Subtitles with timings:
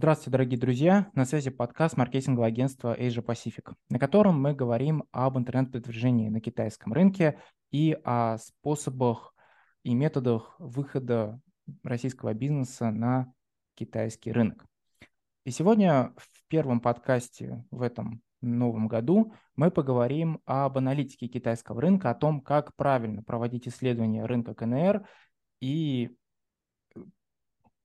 [0.00, 1.10] Здравствуйте, дорогие друзья!
[1.12, 6.94] На связи подкаст маркетингового агентства Asia Pacific, на котором мы говорим об интернет-продвижении на китайском
[6.94, 7.38] рынке
[7.70, 9.34] и о способах
[9.82, 11.38] и методах выхода
[11.84, 13.30] российского бизнеса на
[13.74, 14.64] китайский рынок.
[15.44, 22.08] И сегодня в первом подкасте в этом новом году мы поговорим об аналитике китайского рынка,
[22.08, 25.06] о том, как правильно проводить исследования рынка КНР
[25.60, 26.16] и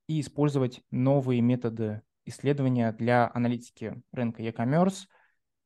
[0.07, 5.07] и использовать новые методы исследования для аналитики рынка e-commerce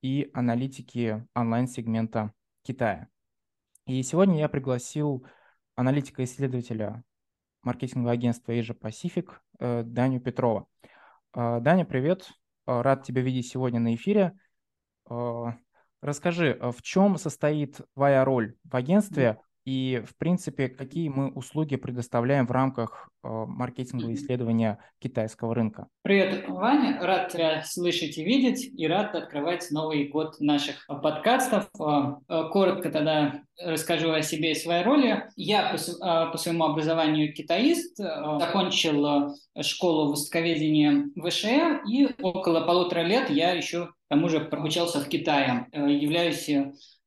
[0.01, 3.07] и аналитики онлайн-сегмента Китая.
[3.85, 5.25] И сегодня я пригласил
[5.75, 7.03] аналитика-исследователя
[7.63, 10.67] маркетингового агентства Asia Pacific э, Даню Петрова.
[11.33, 12.29] Э, Даня, привет.
[12.67, 14.37] Э, рад тебя видеть сегодня на эфире.
[16.01, 22.47] Расскажи, в чем состоит твоя роль в агентстве и, в принципе, какие мы услуги предоставляем
[22.47, 25.87] в рамках э, маркетингового исследования китайского рынка.
[26.01, 26.97] Привет, Ваня.
[26.99, 31.69] Рад тебя слышать и видеть, и рад открывать новый год наших подкастов.
[31.79, 35.29] Э, э, коротко тогда расскажу о себе и своей роли.
[35.35, 43.51] Я по, по своему образованию китаист, закончил школу востоковедения ВШЭ, и около полутора лет я
[43.51, 45.67] еще к тому же обучался в Китае.
[45.73, 46.49] Являюсь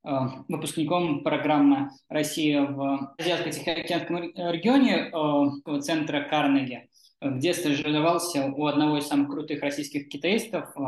[0.02, 4.18] выпускником программы «Россия в Азиатско-Тихоокеанском
[4.50, 6.88] регионе» э, центра Карнеги,
[7.20, 10.80] где стажировался у одного из самых крутых российских китаистов э,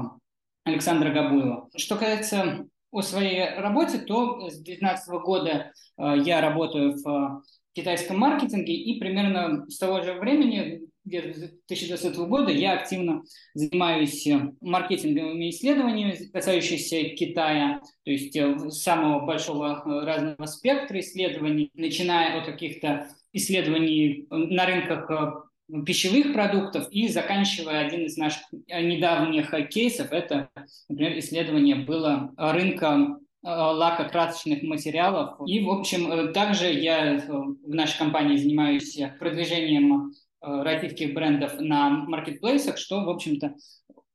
[0.65, 1.69] Александра Габуева.
[1.77, 7.42] Что касается о своей работе, то с 2019 года я работаю в
[7.75, 13.23] китайском маркетинге и примерно с того же времени где-то 2020 года я активно
[13.55, 21.70] занимаюсь э, маркетинговыми исследованиями, касающимися Китая, то есть э, самого большого э, разного спектра исследований,
[21.75, 25.51] начиная от каких-то исследований на рынках
[25.85, 30.51] пищевых продуктов и заканчивая один из наших недавних кейсов, это,
[30.89, 35.37] например, исследование было рынка лакокрасочных материалов.
[35.47, 40.13] И, в общем, также я в нашей компании занимаюсь продвижением
[40.45, 43.55] российских брендов на маркетплейсах, что, в общем-то,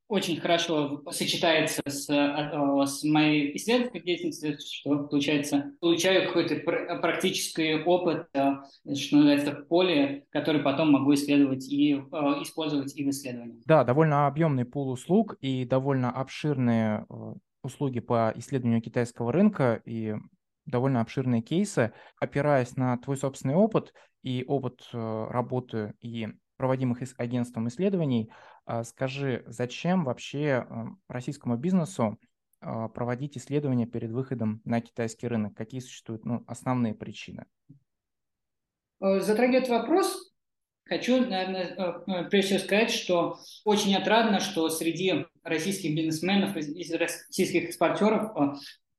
[0.09, 6.55] очень хорошо сочетается с, э, с моей исследовательской деятельностью, что, получается, получаю какой-то
[6.99, 8.53] практический опыт, э,
[8.95, 11.93] что называется, в поле, который потом могу исследовать и
[12.41, 13.61] использовать и в исследовании.
[13.65, 17.05] Да, довольно объемный пул услуг и довольно обширные
[17.63, 20.15] услуги по исследованию китайского рынка, и
[20.69, 21.93] довольно обширные кейсы.
[22.19, 23.93] Опираясь на твой собственный опыт
[24.23, 28.31] и опыт э, работы и проводимых агентством исследований,
[28.65, 32.19] а, скажи, зачем вообще э, российскому бизнесу
[32.61, 35.55] проводить исследования перед выходом на китайский рынок?
[35.55, 37.45] Какие существуют ну, основные причины?
[39.01, 40.33] Э, затрагивает вопрос.
[40.83, 48.35] Хочу, наверное, прежде всего сказать, что очень отрадно, что среди российских бизнесменов, российских экспортеров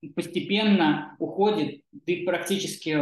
[0.08, 2.98] постепенно уходит, да и практически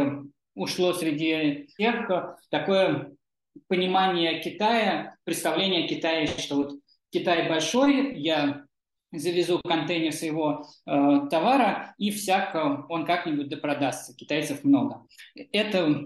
[0.55, 2.09] ушло среди всех
[2.49, 3.13] такое
[3.67, 6.79] понимание Китая, представление о что вот
[7.11, 8.65] Китай большой, я
[9.11, 12.55] завезу контейнер своего э, товара, и всяк
[12.89, 14.15] он как-нибудь допродастся.
[14.15, 15.07] Китайцев много.
[15.51, 16.05] Это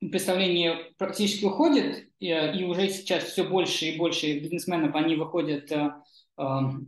[0.00, 5.92] представление практически уходит, и, и уже сейчас все больше и больше бизнесменов, они выходят э,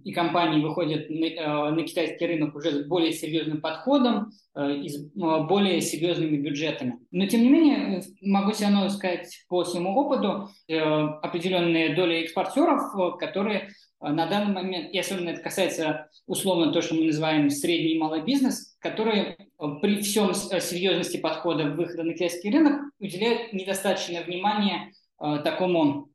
[0.04, 4.96] и компании выходят э, на китайский рынок уже с более серьезным подходом э, и с
[4.96, 6.98] э, более серьезными бюджетами.
[7.10, 13.70] Но, тем не менее, могу все равно сказать по своему опыту, определенные доли экспортеров, которые
[14.00, 18.22] на данный момент, и особенно это касается условно то, что мы называем средний и малый
[18.22, 19.36] бизнес, которые
[19.80, 26.11] при всем серьезности подхода выхода на китайский рынок уделяют недостаточное внимание такому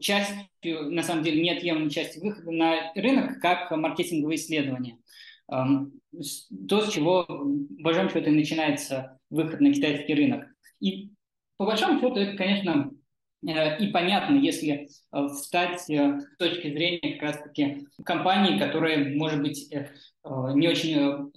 [0.00, 4.98] частью, на самом деле, неотъемлемой частью выхода на рынок как маркетинговое исследование.
[5.50, 5.92] Эм,
[6.68, 7.44] то, с чего, по
[7.82, 10.46] большому счету, начинается выход на китайский рынок.
[10.80, 11.10] И
[11.56, 12.90] по большому счету это, конечно,
[13.46, 15.86] э, и понятно, если э, встать с
[16.38, 19.70] точки зрения как раз-таки компании, которая, может быть,
[20.54, 21.30] не очень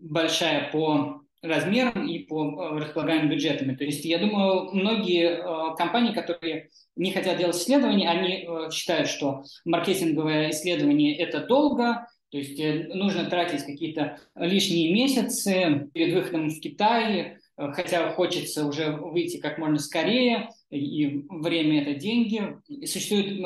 [0.00, 3.74] большая по размерам и по располагаемым бюджетами.
[3.74, 9.44] То есть я думаю, многие компании, которые не хотят делать исследования, они э, считают, что
[9.64, 16.60] маркетинговое исследование– это долго, то есть э, нужно тратить какие-то лишние месяцы перед выходом в
[16.60, 22.42] Китай, э, хотя хочется уже выйти как можно скорее, и время– это деньги.
[22.68, 23.42] И существует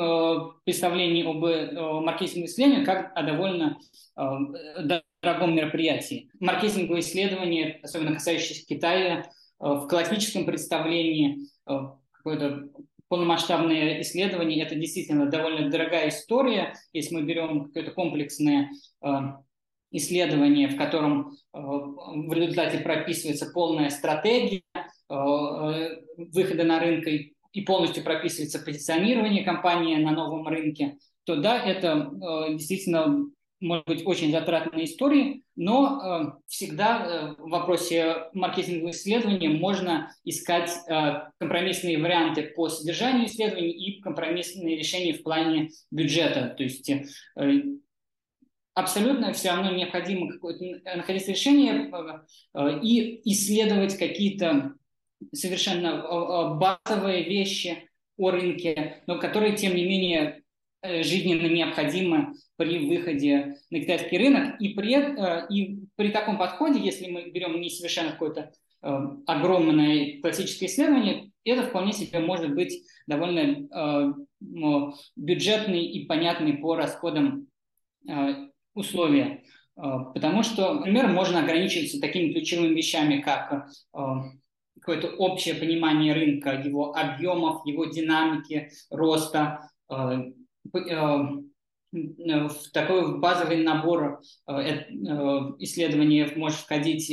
[0.63, 3.77] представление об маркетинговом исследовании как о довольно
[5.27, 6.29] дорогом мероприятии.
[6.39, 9.29] Маркетинговое исследование, особенно касающееся Китая,
[9.59, 11.47] в классическом представлении
[12.11, 12.69] какой-то
[13.07, 16.73] полномасштабные исследования– это действительно довольно дорогая история.
[16.93, 18.69] Если мы берем какое-то комплексное
[19.01, 19.07] э,
[19.91, 24.61] исследование, в котором э, в результате прописывается полная стратегия
[25.09, 32.11] выхода на рынок и полностью прописывается позиционирование компании на новом рынке, то да, это
[32.49, 33.25] действительно
[33.59, 40.71] может быть очень затратной историей, но э, всегда э, в вопросе маркетинговых исследований можно искать
[40.87, 46.53] э, компромиссные варианты по содержанию исследований и компромиссные решения в плане бюджета.
[46.55, 47.01] То есть э,
[48.75, 50.31] абсолютно все равно необходимо
[50.95, 51.91] находить решение
[52.53, 54.73] э, и исследовать какие-то
[55.33, 60.46] совершенно э, базовые вещи о рынке, но которые, тем не менее, Э,
[60.83, 64.59] жизненно необходимы при выходе на китайский рынок.
[64.59, 68.51] И при, э, и при таком подходе, если мы берем не совершенно какое-то
[68.83, 74.17] э, огромное классическое исследование, это вполне себе может быть довольно
[75.15, 77.47] бюджетный и понятный по расходам
[78.73, 79.43] условия.
[79.73, 83.69] Потому что, например, можно ограничиваться такими ключевыми вещами, как
[84.81, 90.19] какое-то общее понимание рынка, его объемов, его динамики роста, Э,
[91.91, 94.83] в такой базовый набор э, э,
[95.59, 97.11] исследований может входить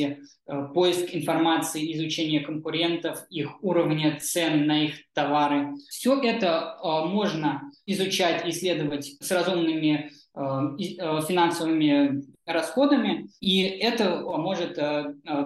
[0.74, 5.74] поиск информации, изучение конкурентов, их уровня цен на их товары.
[5.88, 14.78] Все это можно изучать, исследовать с разумными финансовыми расходами, и это поможет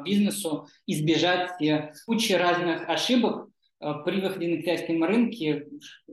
[0.04, 1.50] бизнесу избежать
[2.06, 5.68] кучи разных ошибок, Э, при выходе на китайском рынке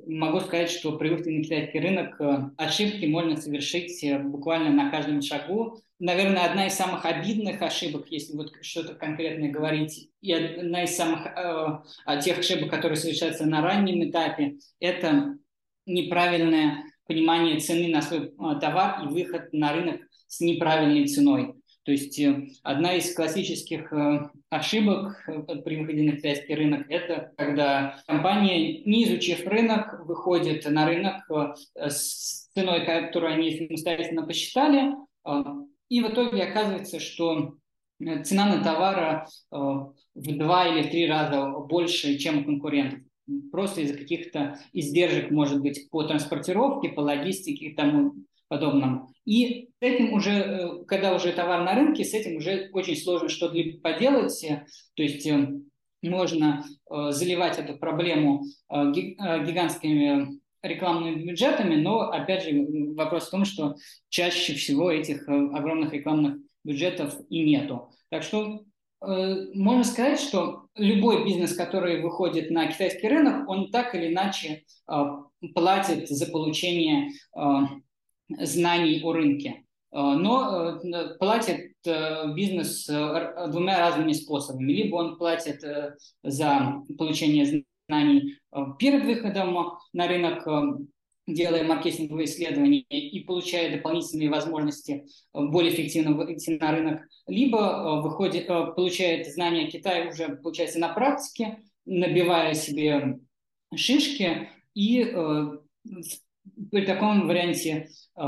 [0.05, 4.91] могу сказать, что при выходе на китайский рынок э, ошибки можно совершить э, буквально на
[4.91, 5.81] каждом шагу.
[5.97, 11.25] Наверное, одна из самых обидных ошибок, если вот что-то конкретное говорить, и одна из самых
[11.25, 15.37] э, тех ошибок, которые совершаются на раннем этапе, это
[15.87, 21.55] неправильное понимание цены на свой товар и выход на рынок с неправильной ценой.
[21.85, 27.31] То есть э, одна из классических э, ошибок э, при выходе на китайский рынок– это
[27.37, 31.29] когда компания, не изучив рынок, выходит на рынок
[31.77, 34.95] с ценой, которую они самостоятельно посчитали,
[35.89, 37.53] и в итоге оказывается, что
[38.23, 42.99] цена на товар в два или три раза больше, чем у конкурентов.
[43.51, 48.13] Просто из-за каких-то издержек, может быть, по транспортировке, по логистике и тому
[48.47, 49.07] подобном.
[49.25, 53.27] И с этим уже, э, когда уже товар на рынке, с этим уже очень сложно
[53.27, 54.39] что-либо поделать.
[54.95, 55.49] То есть э,
[56.03, 62.65] можно э, заливать эту проблему гигантскими рекламными бюджетами, но, опять же,
[62.95, 63.75] вопрос в том, что
[64.09, 67.91] чаще всего этих огромных рекламных бюджетов и нету.
[68.09, 68.61] Так что
[68.99, 74.63] можно сказать, что любой бизнес, который выходит на китайский рынок, он так или иначе
[75.53, 77.11] платит за получение
[78.29, 79.65] знаний о рынке.
[79.95, 84.73] Э, но э, платит э, бизнес двумя разными способами.
[84.73, 85.63] Либо он платит
[86.21, 88.37] за получение знаний
[88.79, 90.45] перед выходом на рынок,
[91.27, 99.27] делая маркетинговые исследования и получая дополнительные возможности более эффективно выйти на рынок, либо выходит, получает
[99.27, 103.19] знания Китая уже, получается, на практике, набивая себе
[103.75, 105.03] шишки и
[106.71, 108.21] при таком варианте э,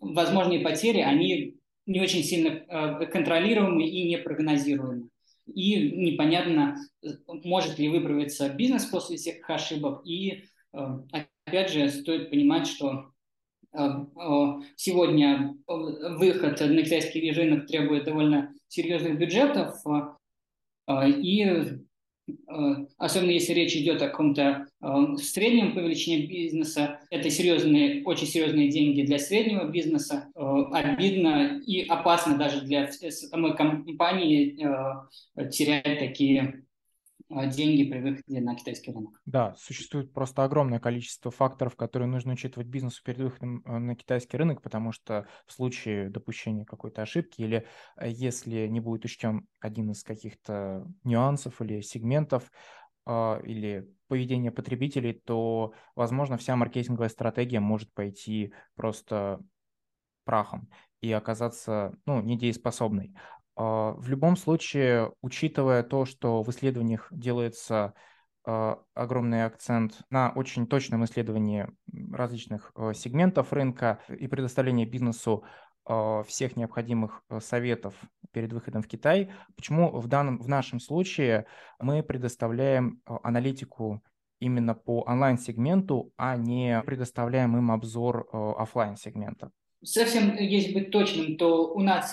[0.00, 1.56] возможные потери, они
[1.86, 5.08] не очень сильно э, контролируемы и непрогнозируемы.
[5.46, 6.76] И непонятно,
[7.26, 10.02] может ли выправиться бизнес после всех ошибок.
[10.06, 10.98] И э,
[11.46, 13.12] опять же, стоит понимать, что
[14.76, 19.76] сегодня выход на китайский рынок требует довольно серьезных бюджетов,
[20.88, 21.78] и
[22.96, 28.68] особенно если речь идет о каком-то э, среднем по величине бизнеса, это серьезные, очень серьезные
[28.68, 30.28] деньги для среднего бизнеса.
[30.34, 34.56] Э, обидно и опасно даже для самой компании
[35.50, 36.64] терять такие
[37.28, 39.20] деньги при выходе на китайский рынок.
[39.26, 44.36] Да, существует просто огромное количество факторов, которые нужно учитывать бизнесу перед выходом э, на китайский
[44.36, 47.66] рынок, потому что в случае допущения какой-то ошибки или
[47.96, 52.50] э, если не будет учтен один из каких-то нюансов или сегментов,
[53.10, 59.40] а, или поведения потребителей, то, возможно, вся маркетинговая стратегия может пойти просто
[60.24, 60.68] прахом
[61.00, 63.14] и оказаться ну, недееспособной.
[63.58, 67.92] А, в любом случае, учитывая то, что в исследованиях делается
[68.44, 71.66] а, огромный акцент на очень точном исследовании
[72.12, 75.44] различных а, сегментов рынка и предоставлении бизнесу
[76.26, 77.94] всех необходимых советов
[78.32, 79.32] перед выходом в Китай.
[79.56, 81.46] Почему в, данном, в нашем случае
[81.78, 84.02] мы предоставляем аналитику
[84.38, 89.50] именно по онлайн-сегменту, а не предоставляем им обзор офлайн сегмента
[89.82, 92.12] Совсем, если быть точным, то у нас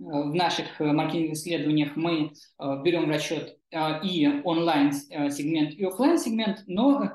[0.00, 2.32] в наших маркетинговых исследованиях мы
[2.82, 3.56] берем в расчет
[4.02, 7.12] и онлайн-сегмент, и офлайн-сегмент, но,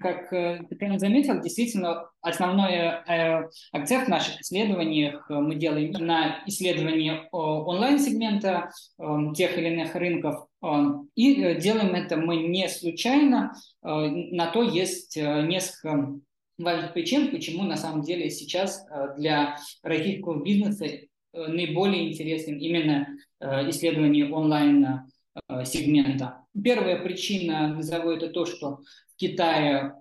[0.00, 2.90] как ты правильно заметил, действительно основной
[3.72, 8.70] акцент в наших исследованиях мы делаем на исследовании онлайн-сегмента
[9.34, 10.46] тех или иных рынков,
[11.14, 16.10] и делаем это мы не случайно, на то есть несколько
[16.58, 18.86] важных причин, почему на самом деле сейчас
[19.16, 20.86] для российского бизнеса
[21.34, 23.08] наиболее интересным именно
[23.40, 25.04] исследование онлайн
[25.48, 26.44] Э, сегмента.
[26.62, 28.78] Первая причина, назову это то, что
[29.12, 29.94] в Китае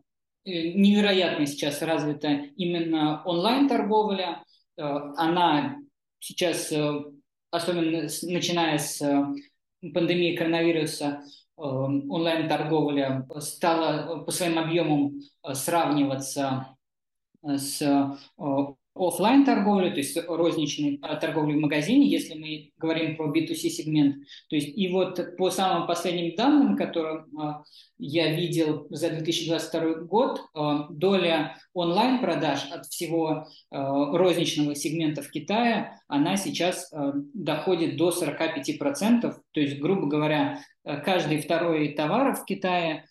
[0.45, 4.43] э, невероятно сейчас развита именно онлайн-торговля.
[4.77, 4.83] Э,
[5.17, 5.77] она
[6.19, 6.71] сейчас,
[7.49, 8.99] особенно начиная с
[9.81, 11.21] пандемии коронавируса,
[11.55, 15.19] онлайн-торговля стала по своим объемам
[15.53, 16.75] сравниваться
[17.43, 17.81] с
[18.95, 24.17] офлайн торговлю, то есть розничной а, торговлю в магазине, если мы говорим про B2C сегмент.
[24.49, 27.63] То есть и вот по самым последним данным, которые а,
[27.97, 35.99] я видел за 2022 год, а, доля онлайн продаж от всего розничного сегмента в Китае,
[36.07, 36.91] она сейчас
[37.33, 39.33] доходит до 45%.
[39.51, 43.05] То есть, грубо говоря, каждый второй товар в Китае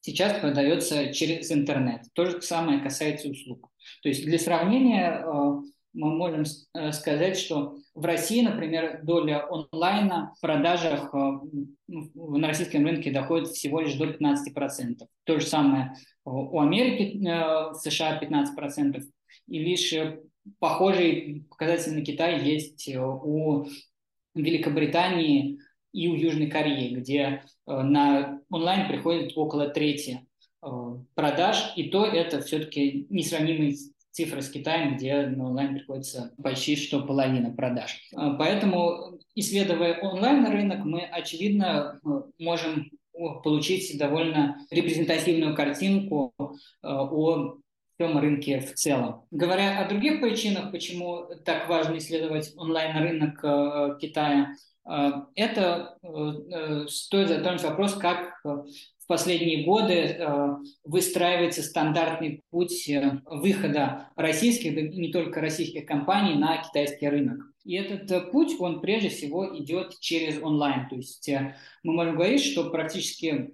[0.00, 2.02] сейчас продается через интернет.
[2.12, 3.70] То же самое касается услуг.
[4.02, 5.62] То есть для сравнения э,
[5.92, 11.18] мы можем э, сказать, что в России, например, доля онлайна в продажах э,
[11.88, 15.06] на российском рынке доходит всего лишь до 15%.
[15.24, 19.02] То же самое у Америки, в США 15%.
[19.46, 19.94] И лишь
[20.58, 23.64] похожий показатель на Китай есть у
[24.34, 25.58] Великобритании
[25.98, 30.28] и у Южной Кореи, где на онлайн приходит около трети
[30.60, 30.68] Э,
[31.14, 33.76] продаж, и то это все-таки несравнимые
[34.10, 38.00] цифры с Китаем, где на онлайн приходится почти что половина продаж.
[38.12, 42.08] Э, поэтому, исследуя онлайн-рынок, мы, очевидно, э,
[42.40, 42.90] можем
[43.42, 46.32] получить довольно репрезентативную картинку
[46.84, 47.56] о
[47.96, 49.22] всем рынке в целом.
[49.32, 54.54] Говоря о других причинах, почему так важно исследовать онлайн-рынок Китая,
[55.34, 55.98] это
[56.88, 58.40] стоит затронуть вопрос, как
[59.08, 67.08] последние годы э, выстраивается стандартный путь э, выхода российских, не только российских компаний на китайский
[67.08, 67.40] рынок.
[67.64, 70.88] И этот э, путь, он прежде всего идет через онлайн.
[70.88, 71.28] То есть
[71.82, 73.50] мы можем говорить, что практически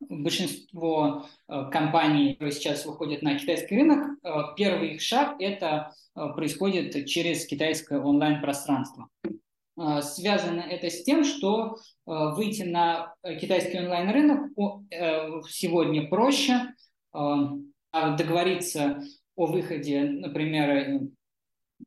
[0.00, 4.18] большинство компаний, которые сейчас выходят на китайский рынок,
[4.56, 9.10] первый их шаг это происходит через китайское онлайн-пространство.
[9.80, 14.50] А, связано это с тем, что а, выйти на китайский онлайн-рынок
[14.90, 16.74] э, сегодня проще,
[17.12, 17.56] а,
[17.90, 19.00] договориться
[19.36, 21.00] о выходе, например, э,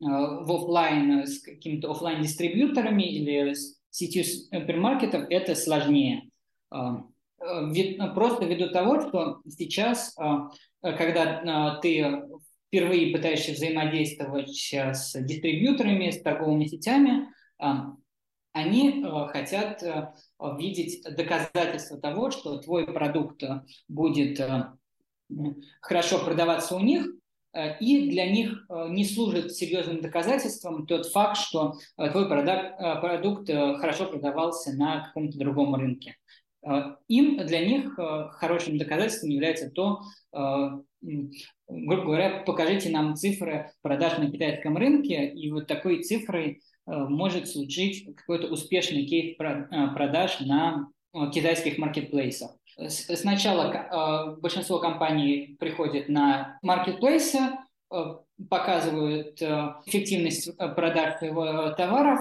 [0.02, 6.24] в офлайн с какими-то офлайн дистрибьюторами или с сетью супермаркетов, это сложнее.
[6.70, 10.16] Просто ввиду того, что сейчас,
[10.82, 12.24] когда ты
[12.68, 17.28] впервые пытаешься взаимодействовать с дистрибьюторами, с торговыми сетями,
[18.53, 20.13] они э, хотят э,
[20.58, 24.39] видеть доказательства того, что твой продукт э, будет
[25.82, 27.08] хорошо продаваться у них,
[27.79, 35.05] и для них не служит серьезным доказательством тот факт, что твой продукт хорошо продавался на
[35.05, 36.17] каком-то другом рынке.
[37.08, 37.98] Им, для них
[38.34, 40.01] хорошим доказательством является то,
[41.67, 48.06] грубо говоря, покажите нам цифры продаж на китайском рынке, и вот такой цифрой может служить
[48.16, 52.52] какой-то успешный кейс э, продаж на э, китайских маркетплейсах.
[52.88, 57.38] Сначала большинство компаний приходят на маркетплейсы,
[58.50, 62.20] показывают эффективность продаж своего товаров,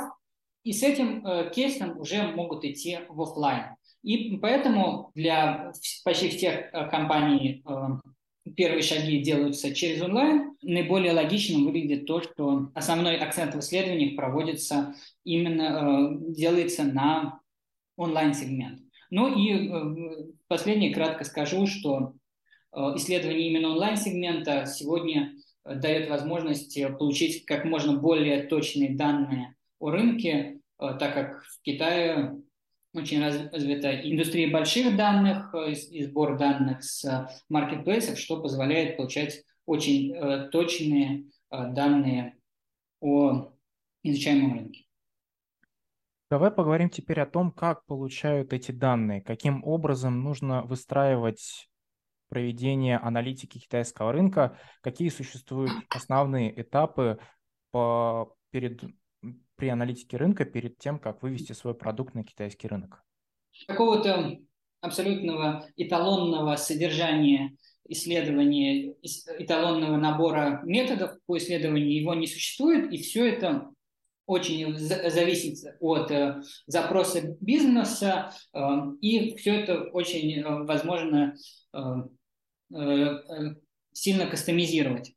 [0.63, 3.77] и с этим кейсом уже могут идти в офлайн.
[4.03, 5.73] И поэтому для
[6.05, 7.65] почти всех компаний
[8.57, 14.95] первые шаги делаются через онлайн, наиболее логичным выглядит то, что основной акцент в исследованиях проводится
[15.25, 17.41] именно, э, делается на
[17.97, 18.81] онлайн-сегмент.
[19.11, 22.15] Ну и э, последнее кратко скажу, что
[22.73, 25.35] э, исследование именно онлайн-сегмента сегодня
[25.65, 32.43] дает возможность получить как можно более точные данные о рынке, так как в Китае
[32.93, 40.15] очень развита индустрия больших данных э, и сбор данных с маркетплейсов, что позволяет получать очень
[40.15, 42.37] э, точные э, данные
[43.01, 43.53] о
[44.03, 44.85] изучаемом рынке.
[46.31, 51.69] Давай поговорим теперь о том, как получают эти данные, каким образом нужно выстраивать
[52.29, 57.19] проведение аналитики китайского рынка, какие существуют основные этапы
[57.71, 58.83] по, перед,
[59.63, 63.05] при аналитике рынка перед тем, как вывести свой продукт на китайский рынок.
[63.69, 64.39] Какого-то
[64.81, 67.55] абсолютного эталонного содержания
[67.85, 68.97] исследования,
[69.39, 73.71] эталонного набора методов по исследованию его не существует, и все это
[74.27, 78.59] очень зависит от э, запроса бизнеса, э,
[79.01, 81.37] и все это очень э, возможно
[83.93, 85.15] сильно кастомизировать.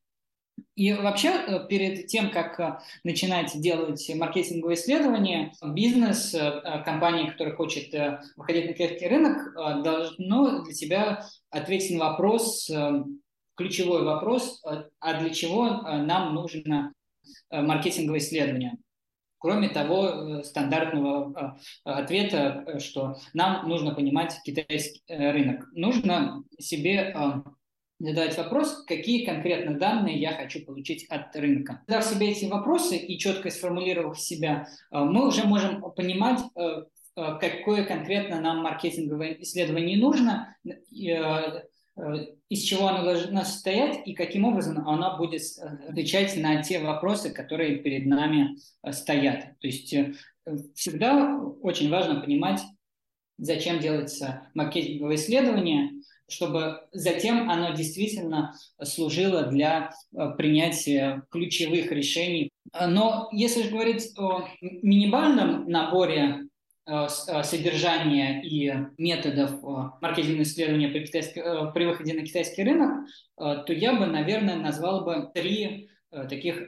[0.75, 7.55] И вообще, э, перед тем, как э, начинать делать маркетинговые исследования, бизнес, э, компания, которая
[7.55, 7.93] хочет
[8.35, 12.69] выходить на китайский рынок, должно для себя ответить на вопрос,
[13.55, 14.61] ключевой вопрос,
[14.99, 16.93] а для чего нам нужно
[17.49, 18.73] маркетинговое исследование?
[19.37, 25.67] Кроме того, стандартного ответа, что нам нужно понимать китайский рынок.
[25.73, 27.15] Нужно себе
[27.99, 31.81] задать вопрос, какие конкретно данные я хочу получить от рынка.
[31.87, 36.83] Задав себе эти вопросы и четко сформулировав себя, э, мы уже можем понимать, э,
[37.15, 40.55] э, какое конкретно нам маркетинговое исследование нужно,
[42.49, 45.41] из чего оно должно состоять и каким образом оно будет
[45.87, 48.57] отвечать на те вопросы, которые перед нами
[48.91, 49.57] стоят.
[49.61, 49.95] То есть
[50.73, 52.59] всегда очень важно понимать,
[53.37, 55.91] зачем делается маркетинговое исследование,
[56.27, 62.51] чтобы затем оно действительно служило для э, принятия ключевых решений.
[62.73, 66.47] Но если же говорить о минимальном наборе
[66.87, 69.61] э, э, содержания и методов
[70.01, 71.05] маркетингового исследования при,
[71.73, 76.63] при выходе на китайский рынок, то я бы, наверное, назвал бы три таких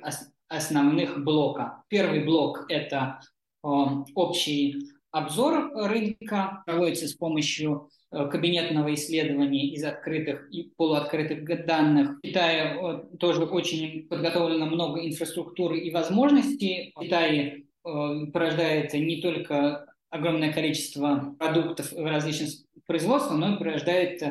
[0.50, 1.84] основных блока.
[1.88, 3.20] Первый блок– это
[3.64, 12.18] общий обзор рынка, проводится с помощью кабинетного исследования из открытых и полуоткрытых данных.
[12.18, 16.94] В Китае э, тоже очень подготовлено много инфраструктуры и возможностей.
[16.96, 22.52] В Китае э, порождается не только огромное количество продуктов различных
[22.86, 24.24] производств, но и порождает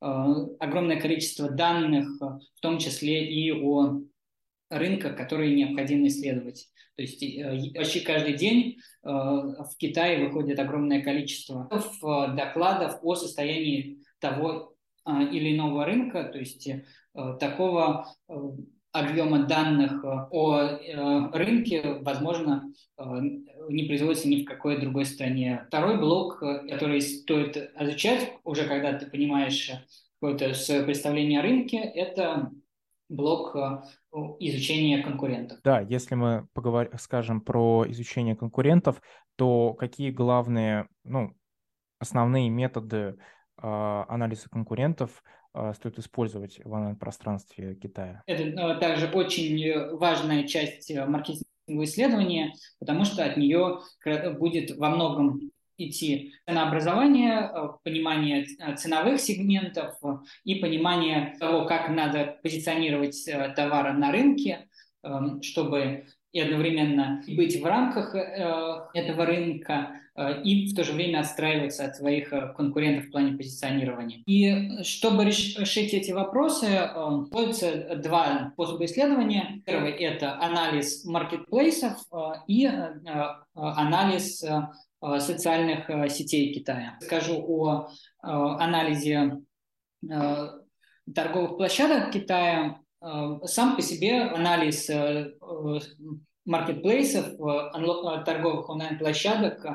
[0.00, 4.02] огромное количество данных, в том числе и о
[4.70, 6.68] рынках, которые необходимо исследовать.
[6.96, 13.14] То есть э, почти каждый день э, в Китае выходит огромное количество э, докладов о
[13.14, 14.74] состоянии того
[15.06, 16.66] или иного рынка, то есть
[17.38, 18.06] такого
[18.90, 20.78] объема данных о
[21.36, 22.72] рынке, возможно,
[23.68, 25.62] не производится ни в какой другой стране.
[25.68, 29.72] Второй блок, который стоит изучать, уже когда ты понимаешь
[30.18, 32.50] какое-то свое представление о рынке, это
[33.14, 33.56] блок
[34.40, 35.58] изучения конкурентов.
[35.62, 39.00] Да, если мы поговорим, скажем про изучение конкурентов,
[39.36, 41.32] то какие главные, ну,
[41.98, 43.14] основные методы э,
[43.62, 45.22] анализа конкурентов
[45.54, 48.22] э, стоит использовать в онлайн-пространстве Китая?
[48.26, 53.80] Это э, также очень важная часть маркетингового исследования, потому что от нее
[54.38, 60.08] будет во многом идти ценообразование, э, понимание э, ценовых сегментов э,
[60.44, 64.68] и понимание того, как надо позиционировать товары на рынке,
[65.42, 70.00] чтобы и одновременно быть в рамках этого рынка
[70.42, 74.22] и в то же время отстраиваться от своих конкурентов в плане позиционирования.
[74.26, 79.62] И чтобы решить эти вопросы, используются два способа исследования.
[79.66, 81.98] Первый– это анализ маркетплейсов
[82.48, 82.68] и
[83.54, 84.44] анализ
[85.20, 86.98] социальных э, сетей Китая.
[87.00, 87.86] Скажу о э,
[88.22, 89.38] анализе
[91.14, 92.78] торговых площадок Китая.
[93.44, 94.90] Сам по себе анализ
[96.44, 97.36] маркетплейсов,
[98.24, 99.66] торговых онлайн-площадок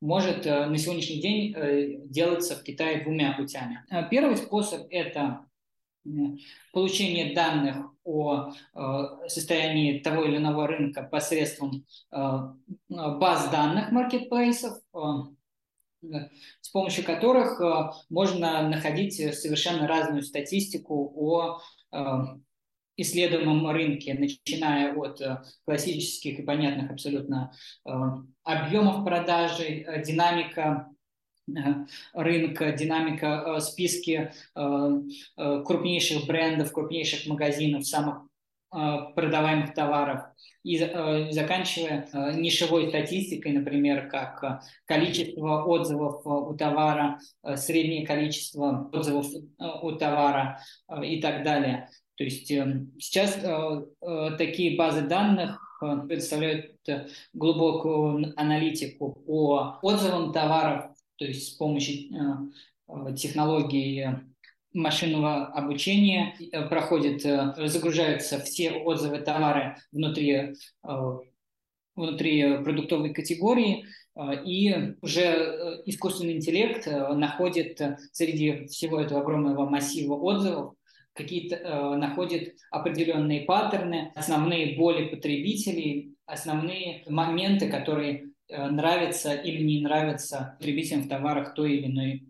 [0.00, 1.54] может на сегодняшний день
[2.10, 3.84] делаться в Китае двумя путями.
[4.10, 5.46] Первый способ– это
[6.72, 12.16] получение данных о э, состоянии того или иного рынка посредством э,
[12.88, 14.98] баз данных маркетплейсов, э,
[16.60, 17.60] с помощью которых
[18.10, 21.60] можно находить совершенно разную статистику о
[22.96, 25.20] исследуемом рынке, начиная от
[25.64, 27.50] классических и понятных абсолютно
[28.44, 30.88] объемов продажи, динамика
[32.12, 38.22] рынка, динамика, списки крупнейших брендов, крупнейших магазинов, самых
[38.70, 40.22] продаваемых товаров
[40.64, 40.76] и
[41.30, 47.20] заканчивая нишевой статистикой, например, как количество отзывов у товара,
[47.54, 49.26] среднее количество отзывов
[49.82, 50.60] у товара
[51.02, 51.88] и так далее.
[52.16, 53.38] То есть сейчас
[54.36, 55.62] такие базы данных
[56.08, 56.74] предоставляют
[57.32, 62.52] глубокую аналитику по отзывам товаров, то есть с помощью
[63.16, 64.06] технологий
[64.72, 66.34] машинного обучения
[66.68, 70.54] проходит, загружаются все отзывы товара внутри,
[71.94, 73.86] внутри продуктовой категории,
[74.44, 77.80] и уже искусственный интеллект находит
[78.12, 80.76] среди всего этого огромного массива отзывов
[81.16, 89.80] какие-то э, находит определенные паттерны, основные боли потребителей, основные моменты, которые э, нравятся или не
[89.80, 92.28] нравятся потребителям в товарах той или иной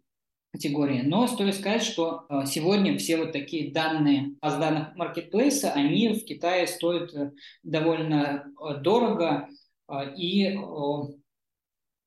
[0.53, 1.03] категории.
[1.03, 6.25] Но стоит сказать, что э, сегодня все вот такие данные баз данных маркетплейса, они в
[6.25, 8.47] Китае стоят э, довольно
[8.81, 9.49] дорого,
[10.17, 10.59] и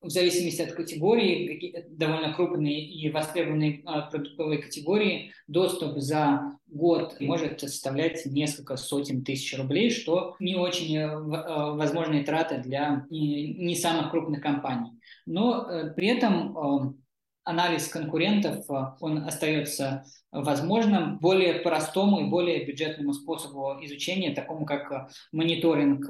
[0.02, 7.60] в зависимости от категории, довольно крупные и востребованные а, продуктовые категории, доступ за год может
[7.60, 14.10] составлять несколько сотен тысяч рублей, что не очень э, э, возможные траты для не самых
[14.10, 14.92] крупных компаний.
[15.26, 16.96] Но э, при этом
[17.44, 18.64] анализ конкурентов,
[19.00, 26.06] он остается возможным более простому и более бюджетному способу изучения, такому как мониторинг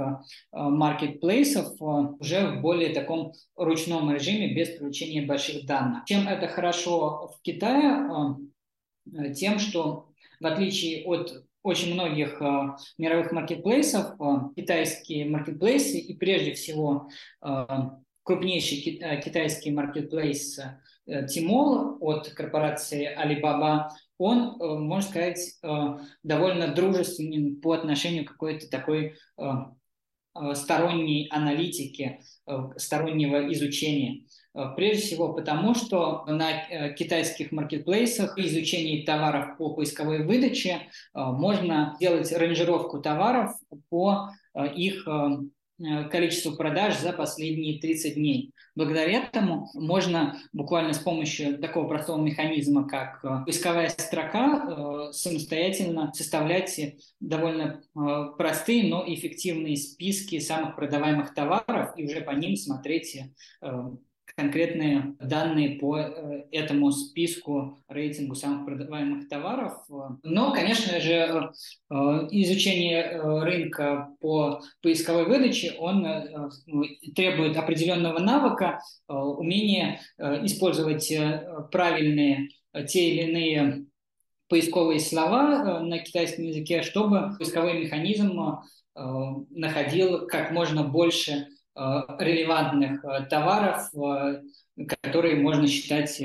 [0.53, 6.05] маркетплейсов, уже в более таком ручном режиме, без привлечения больших данных.
[6.07, 8.37] Чем это хорошо в Китае?
[9.35, 10.09] Тем, что
[10.41, 12.41] в отличие от очень многих
[12.99, 14.17] мировых маркетплейсов,
[14.57, 17.09] китайские маркетплейсы и прежде всего
[18.23, 18.79] крупнейший
[19.23, 25.69] китайский маркетплейс Э, Тимол от корпорации Alibaba, он, э, можно сказать, э,
[26.23, 29.17] довольно дружественен по отношению к какой-то такой
[30.55, 32.21] сторонней аналитики,
[32.77, 34.27] стороннего изучения.
[34.77, 40.83] Прежде всего потому, что на китайских маркетплейсах при изучении товаров по поисковой выдаче
[41.13, 43.51] можно делать ранжировку товаров
[43.89, 44.31] по
[44.77, 45.05] их
[46.11, 48.53] количеству продаж за последние 30 дней.
[48.77, 56.13] Благодаря этому можно буквально с помощью такого простого механизма, как э, поисковая строка, э, самостоятельно
[56.15, 63.19] составлять довольно э, простые, но эффективные списки самых продаваемых товаров и уже по ним смотреть
[64.37, 69.85] конкретные данные по э, этому списку рейтингу самых продаваемых товаров.
[70.23, 71.95] Но, конечно же, э,
[72.31, 76.07] изучение э, рынка по поисковой выдаче, он
[77.15, 81.13] требует определенного навыка, умения использовать
[81.71, 82.49] правильные
[82.89, 83.87] те или иные
[84.49, 88.59] поисковые слова на китайском языке, чтобы поисковой механизм
[88.95, 94.43] находил как можно больше релевантных э, товаров, э,
[94.87, 96.21] которые можно считать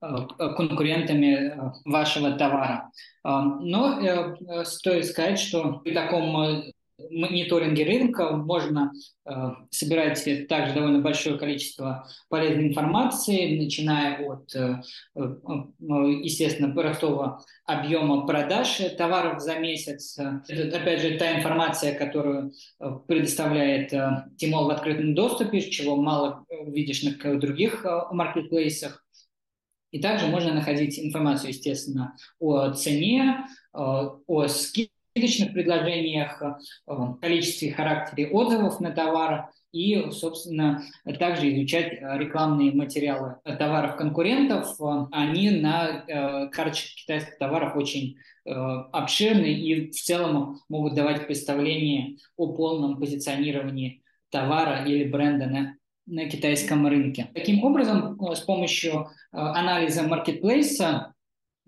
[0.00, 2.90] конкурентами вашего товара.
[3.24, 6.64] Но стоит сказать, что при таком
[7.10, 8.92] мониторинге рынка можно
[9.24, 9.30] э,
[9.70, 14.82] собирать также довольно большое количество полезной информации, начиная от, э,
[15.14, 15.20] э,
[15.80, 20.18] естественно, простого объема продаж товаров за месяц.
[20.18, 22.52] Это, опять же, та информация, которую
[23.06, 23.90] предоставляет
[24.36, 29.04] Тимол в открытом доступе, чего мало видишь на других маркетплейсах.
[29.90, 38.28] И также можно находить информацию, естественно, о цене, о скидке, скидочных предложениях, э, количестве характере
[38.28, 40.82] отзывов на товар и, собственно,
[41.18, 44.76] также изучать э, рекламные материалы товаров конкурентов.
[45.12, 52.52] Они на э, карточках китайских товаров очень обширны и в целом могут давать представление о
[52.52, 57.30] полном позиционировании товара или бренда на, на китайском рынке.
[57.34, 61.11] Таким образом, с помощью анализа маркетплейса Э,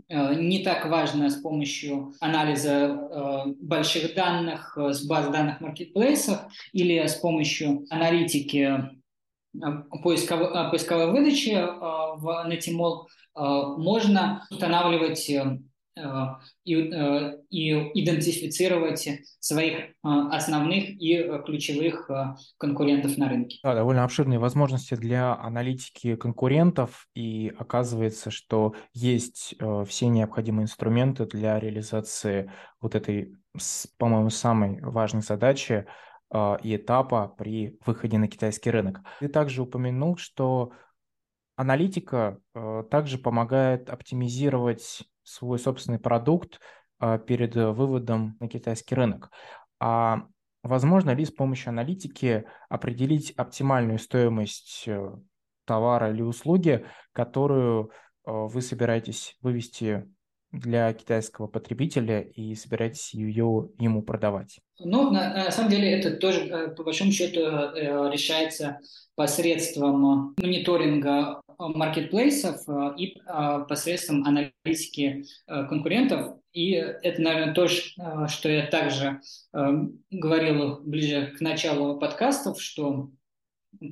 [0.08, 6.40] не так важно с помощью анализа э, больших данных э, с баз данных маркетплейсов
[6.72, 8.90] или с помощью аналитики
[10.02, 11.54] поисковой, поисковой выдачи
[12.16, 15.58] в Netimol можно устанавливать Э,
[15.96, 22.10] и, э, и идентифицировать своих э, основных и ключевых
[22.58, 23.58] конкурентов на рынке.
[23.62, 29.54] Да, довольно обширные возможности для аналитики конкурентов, и оказывается, что есть
[29.86, 33.36] все необходимые инструменты для реализации вот этой,
[33.98, 35.86] по-моему, самой важной задачи
[36.34, 39.00] и этапа при выходе на китайский рынок.
[39.20, 40.72] Ты также упомянул, что
[41.56, 42.40] аналитика
[42.90, 46.60] также помогает оптимизировать свой собственный продукт
[46.98, 49.30] а, перед выводом на китайский рынок.
[49.80, 50.26] А
[50.62, 55.12] возможно ли с помощью аналитики определить оптимальную стоимость э,
[55.66, 57.90] товара или услуги, которую э,
[58.24, 60.08] вы собираетесь вывести
[60.52, 64.60] для китайского потребителя и собираетесь ее ему продавать?
[64.78, 67.40] Ну, на, на самом деле это тоже, э, по большому счету,
[68.10, 68.78] решается
[69.16, 72.60] посредством мониторинга маркетплейсов
[72.98, 73.20] и
[73.68, 76.38] посредством аналитики конкурентов.
[76.52, 79.20] И это, наверное, то, что я также
[80.10, 83.10] говорил ближе к началу подкастов, что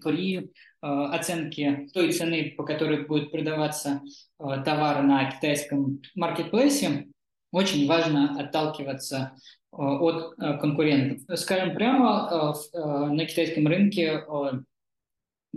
[0.03, 4.01] при оценке той цены, по которой будет продаваться
[4.43, 7.09] Э, товары на китайском маркетплейсе,
[7.53, 9.35] очень важно отталкиваться
[9.73, 11.39] э, от э, конкурентов.
[11.39, 14.25] Скажем прямо, на китайском рынке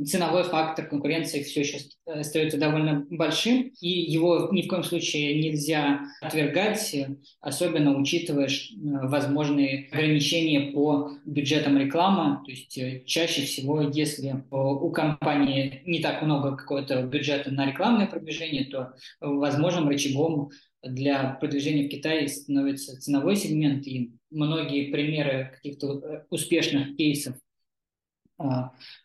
[0.03, 6.01] ценовой фактор конкуренции все еще остается довольно большим, и его ни в коем случае нельзя
[6.21, 6.95] отвергать,
[7.39, 12.43] особенно учитывая возможные ограничения по бюджетам рекламы.
[12.45, 18.08] То есть э, чаще всего, если у компании не так много какого-то бюджета на рекламное
[18.08, 20.49] продвижение, то возможным рычагом
[20.84, 27.36] для продвижения в Китае становится ценовой сегмент, и многие примеры каких-то э, успешных кейсов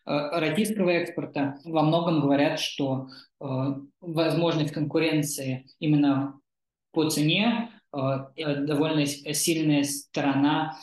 [0.05, 3.07] российского экспорта во многом говорят, что
[3.39, 6.39] а, возможность конкуренции именно
[6.91, 10.77] по цене довольно сильная сторона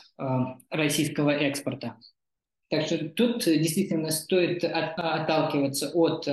[0.69, 1.97] российского экспорта.
[2.71, 6.27] Так что тут действительно стоит отталкиваться от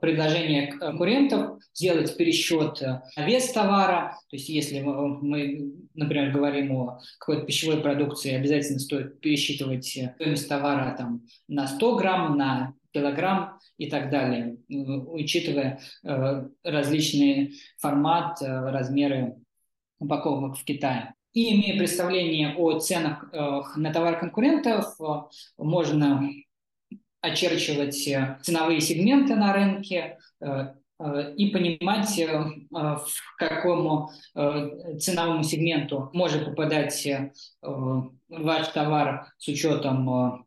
[0.00, 4.18] предложение конкурентов, сделать пересчет на вес товара.
[4.30, 10.94] То есть если мы, например, говорим о какой-то пищевой продукции, обязательно стоит пересчитывать стоимость товара
[10.96, 19.36] там, на 100 грамм, на килограмм и так далее, учитывая э, различные формат, э, размеры
[19.98, 21.14] упаковок в Китае.
[21.32, 24.96] И имея представление о ценах э, на товар конкурентов,
[25.56, 26.28] можно
[27.20, 32.18] очерчивать э, ценовые сегменты на рынке э, э, и понимать,
[32.70, 37.08] в какому ценовому сегменту может попадать
[37.62, 40.46] ваш товар с учетом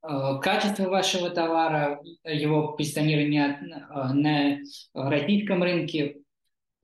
[0.00, 3.58] качества вашего товара, его позиционирования
[4.12, 4.58] на
[4.94, 6.18] российском рынке,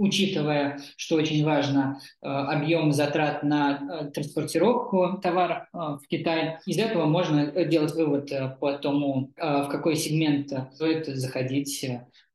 [0.01, 6.57] учитывая, что очень важно, э, объем затрат на э, транспортировку товара э, в Китай.
[6.65, 11.85] Из этого можно делать вывод по тому, в какой сегмент стоит заходить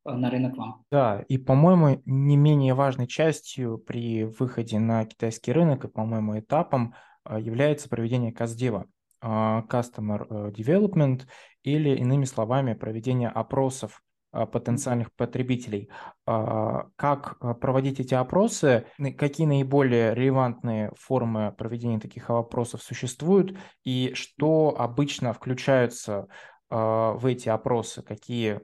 [0.05, 0.83] на рынок вам.
[0.91, 6.93] Да, и, по-моему, не менее важной частью при выходе на китайский рынок и, по-моему, этапом
[7.27, 8.85] является проведение каздева,
[9.23, 11.21] Customer Development,
[11.63, 14.03] или, иными словами, проведение опросов
[14.45, 15.89] потенциальных потребителей.
[16.25, 18.85] А, как а, проводить эти опросы?
[19.17, 23.57] Какие наиболее релевантные формы проведения таких опросов существуют?
[23.85, 26.27] И что обычно включаются
[26.69, 28.01] в эти опросы?
[28.01, 28.59] Какие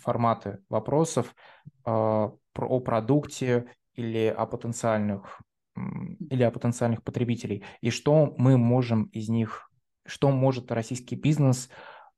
[0.00, 1.34] форматы вопросов
[1.84, 5.42] о продукте или о потенциальных
[5.76, 7.62] или о потенциальных потребителей?
[7.82, 9.70] И что мы можем из них,
[10.06, 11.68] что может российский бизнес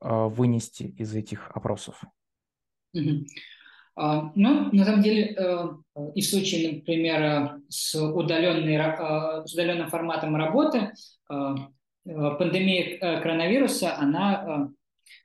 [0.00, 2.00] вынести из этих опросов?
[3.96, 5.68] А, ну, на самом деле, э,
[6.14, 10.92] и в случае, например, с, удаленной, э, с удаленным форматом работы,
[11.30, 11.54] э,
[12.04, 14.68] пандемия коронавируса, она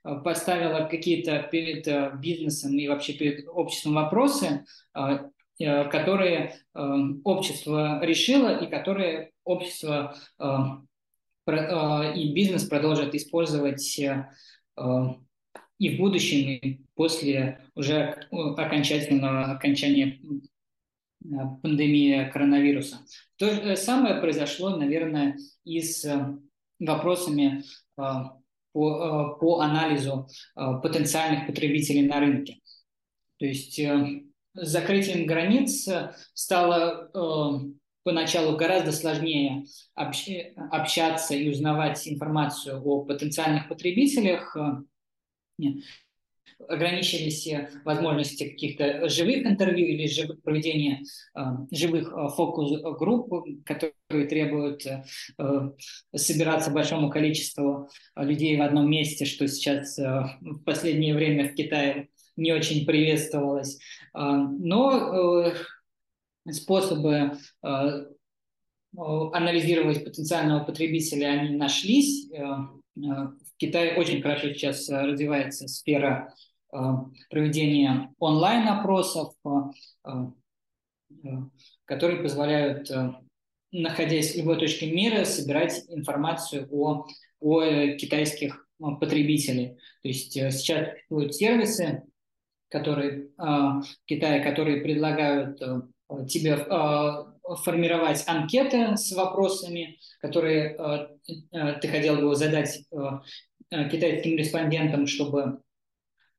[0.04, 4.66] поставила какие-то перед бизнесом и вообще перед обществом вопросы,
[5.58, 6.56] которые
[7.24, 10.16] общество решило и которые общество
[12.16, 14.00] и бизнес продолжат использовать
[15.80, 20.20] и в будущем, и после уже окончательного окончания
[21.24, 21.28] э,
[21.64, 22.98] пандемии коронавируса.
[23.38, 26.38] То же самое произошло, наверное, и с э,
[26.80, 27.64] вопросами
[27.98, 28.02] э,
[28.74, 32.60] по, по анализу потенциальных потребителей на рынке.
[33.40, 33.82] То есть
[34.54, 35.90] закрытием границ
[36.36, 37.10] стало
[38.04, 39.66] поначалу гораздо сложнее
[39.96, 44.56] общаться и узнавать информацию о потенциальных потребителях,
[46.68, 47.48] ограничились
[47.86, 51.04] возможности каких-то живых интервью или жив, проведения
[51.36, 51.42] э,
[51.72, 55.04] живых э, фокус-групп, которые требуют э,
[56.16, 60.04] собираться большому количеству людей в одном месте, что сейчас э,
[60.42, 63.80] в последнее время в Китае не очень приветствовалось.
[64.14, 64.20] Э,
[64.60, 68.06] но э, способы э,
[68.98, 72.30] анализировать потенциального потребителя, они нашлись.
[72.32, 76.34] Э, в Китае очень хорошо сейчас э, развивается сфера
[76.72, 76.78] э,
[77.30, 79.34] проведения онлайн-опросов,
[81.86, 82.92] которые позволяют,
[83.72, 87.08] находясь в любой точке мира, собирать информацию о,
[87.40, 87.64] о
[87.98, 89.76] китайских потребителях.
[90.04, 92.04] То есть сейчас существуют сервисы,
[92.70, 95.60] которые в Китае, которые предлагают
[96.28, 96.56] тебе
[97.64, 101.10] формировать анкеты с вопросами, которые
[101.82, 102.84] ты хотел бы задать
[103.70, 105.62] китайским респондентам, чтобы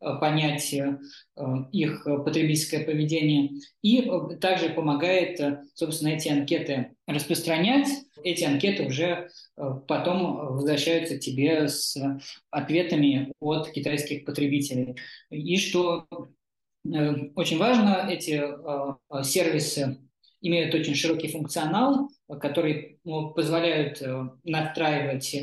[0.03, 0.97] Э, понять э,
[1.73, 3.51] их потребительское поведение.
[3.83, 5.39] И э, также помогает,
[5.75, 7.89] собственно, эти анкеты распространять.
[8.23, 11.97] Эти анкеты уже потом возвращаются тебе с
[12.51, 14.97] ответами от китайских потребителей.
[15.31, 16.07] И что
[16.85, 18.43] очень важно, эти
[19.25, 19.99] сервисы
[20.41, 23.01] имеют очень широкий функционал, который
[23.35, 24.03] позволяют
[24.45, 25.37] настраивать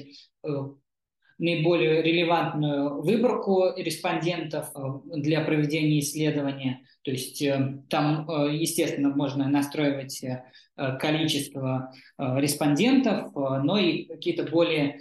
[1.39, 4.79] наиболее релевантную выборку респондентов э,
[5.19, 6.81] для проведения исследования.
[7.03, 10.23] То есть э, там, э, естественно, можно настроивать
[10.99, 14.99] количество респондентов, но и какие-то более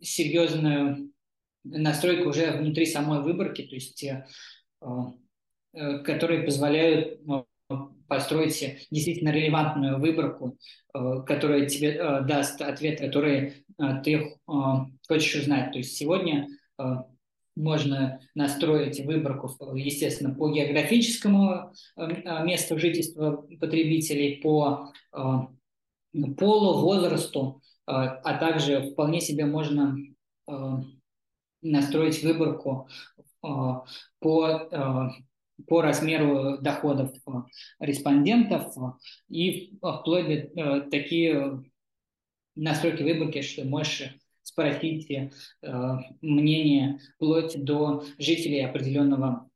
[0.00, 1.12] серьезную
[1.62, 4.02] настройку уже внутри самой выборки, то есть
[5.72, 7.20] которые позволяют
[8.10, 10.58] построить действительно релевантную выборку,
[10.92, 14.36] которая тебе даст ответ, который а, ты
[15.06, 15.70] хочешь узнать.
[15.70, 16.48] То есть сегодня
[17.54, 24.92] можно настроить выборку, естественно, по географическому месту жительства потребителей, по
[26.36, 29.96] полу, возрасту, а также вполне себе можно
[31.62, 32.88] настроить выборку
[33.40, 33.86] по,
[35.66, 37.12] по размеру доходов
[37.78, 38.74] респондентов
[39.28, 41.62] и вплоть до такие
[42.54, 45.28] настройки выборки, что можешь спросить э,
[46.20, 49.48] мнение вплоть до жителей определенного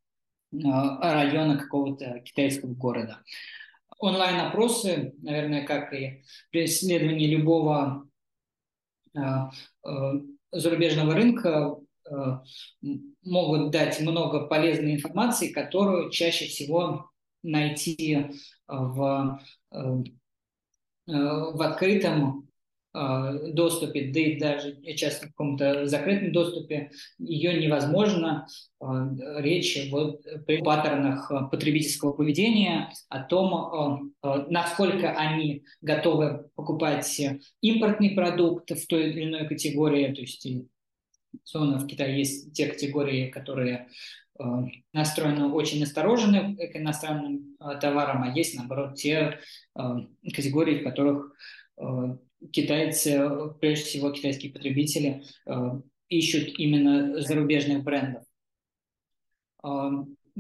[0.53, 3.23] э, района какого-то китайского города.
[3.99, 8.09] Онлайн-опросы, наверное, как и при исследовании любого
[9.15, 10.13] э, э,
[10.53, 11.84] зарубежного рынка, э,
[13.23, 17.11] могут дать много полезной информации, которую чаще всего
[17.43, 18.27] найти
[18.67, 19.41] в,
[19.73, 22.45] э, э в открытом
[22.97, 28.47] Э, доступе, да и даже часто в каком-то закрытом доступе, ее невозможно.
[28.81, 28.87] Э,
[29.39, 37.21] речь вот при паттернах э, потребительского поведения, о том, насколько они готовы покупать
[37.61, 40.15] импортный продукт в той или иной категории.
[40.15, 40.47] То есть,
[41.45, 43.89] условно, в Китае есть те категории, которые
[44.93, 49.39] настроены очень осторожно к иностранным товарам, а есть, наоборот, те
[49.75, 51.37] категории, в которых
[52.53, 55.53] китайцы, прежде всего китайские потребители, э,
[56.09, 58.25] ищут именно зарубежных брендов.
[59.65, 59.91] Э,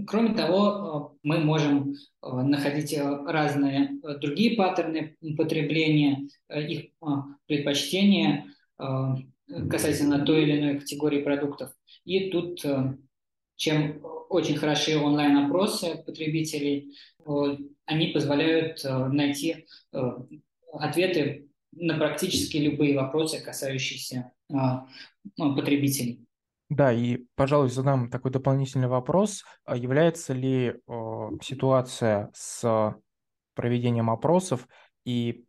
[0.06, 6.90] кроме того, э, мы можем находить разные другие паттерны потребления, их
[7.46, 8.46] предпочтения
[9.70, 11.72] касательно той или иной категории продуктов.
[12.04, 12.64] И тут,
[13.56, 16.96] чем очень хороши онлайн-опросы потребителей,
[17.86, 19.66] они позволяют найти
[20.72, 26.24] ответы на практически любые вопросы, касающиеся ну, потребителей.
[26.70, 29.44] Да, и, пожалуй, задам такой дополнительный вопрос.
[29.64, 32.94] А является ли э, ситуация с
[33.54, 34.66] проведением опросов
[35.04, 35.44] и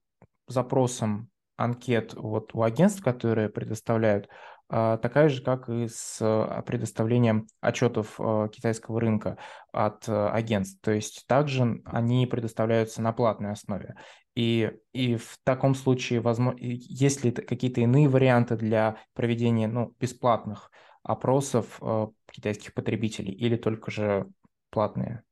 [0.47, 4.27] запросом анкет вот у агентств, которые предоставляют,
[4.69, 9.37] э, такая же, как и с предоставлением отчетов э, китайского рынка
[9.71, 10.79] от агентств.
[10.81, 13.95] То есть также они предоставляются на платной основе.
[14.35, 20.71] И, и в таком случае, возможно, есть ли какие-то иные варианты для проведения ну, бесплатных
[21.03, 21.79] опросов
[22.31, 24.27] китайских потребителей или только же
[24.71, 25.24] платные?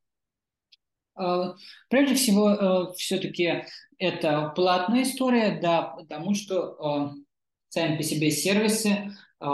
[1.15, 1.55] А,
[1.89, 3.63] прежде всего, э, все-таки
[3.97, 7.21] это платная история, да, потому что э,
[7.69, 9.45] сами по себе сервисы э,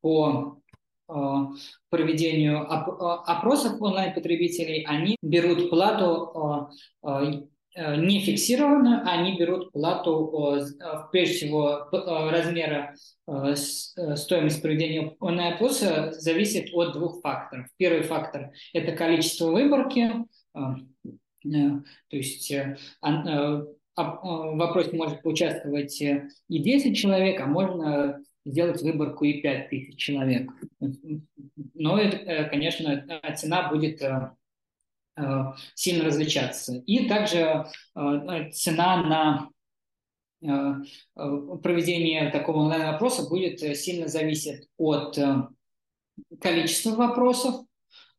[0.00, 0.60] по
[1.88, 6.72] проведению опросов онлайн-потребителей, они берут плату
[7.06, 7.42] Э,
[7.76, 10.60] не фиксированно, они берут плату,
[11.12, 12.94] прежде всего, размера
[14.14, 17.66] стоимости проведения онлайн-опроса зависит от двух факторов.
[17.76, 20.10] Первый фактор– это количество выборки,
[20.54, 20.60] э,
[21.44, 21.70] э,
[22.08, 29.68] то есть в вопросе может поучаствовать и 10 человек, а можно сделать выборку и 5
[29.70, 30.50] тысяч человек.
[31.74, 31.98] Но,
[32.50, 33.04] конечно,
[33.36, 34.30] цена будет Э,
[35.74, 36.74] сильно различаться.
[36.86, 39.50] И также э, цена на
[40.42, 45.18] э, проведение такого онлайн-опроса будет сильно зависеть от
[46.40, 47.64] количества вопросов,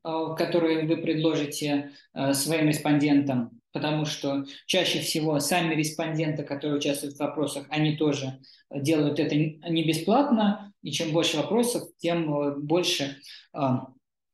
[0.03, 1.91] которые вы предложите
[2.33, 8.39] своим респондентам, потому что чаще всего сами респонденты, которые участвуют в вопросах, они тоже
[8.71, 13.17] делают это не бесплатно, и чем больше вопросов, тем больше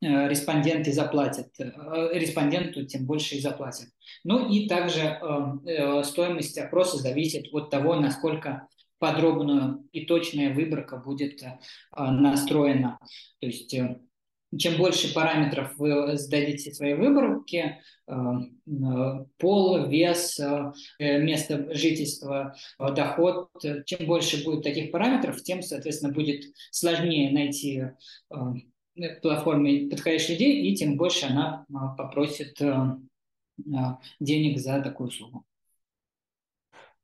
[0.04, 3.88] респонденты заплатят, респонденту тем больше и заплатят.
[4.24, 5.20] Ну и также
[6.04, 8.68] стоимость опроса зависит от того, насколько
[9.00, 11.42] подробная и точная выборка будет
[11.96, 13.00] настроена.
[13.40, 13.76] То есть
[14.58, 23.50] чем больше параметров вы сдадите своей выборке, э, э, пол, вес, э, место жительства, доход,
[23.86, 27.84] чем больше будет таких параметров, тем, соответственно, будет сложнее найти
[29.22, 31.66] платформе подходящих людей, и тем больше она
[31.98, 32.60] попросит
[34.20, 35.46] денег за такую услугу.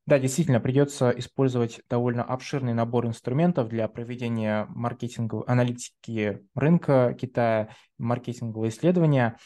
[0.06, 8.68] Да, действительно, придется использовать довольно обширный набор инструментов для проведения маркетинговой аналитики рынка Китая, маркетингового
[8.70, 9.36] исследования.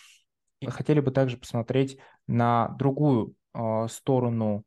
[0.61, 4.64] И хотели бы также посмотреть на другую э, сторону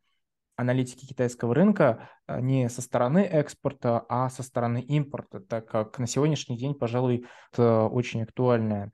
[0.58, 6.08] аналитики китайского рынка а, не со стороны экспорта, а со стороны импорта, так как на
[6.08, 8.92] сегодняшний день, пожалуй, это очень актуальная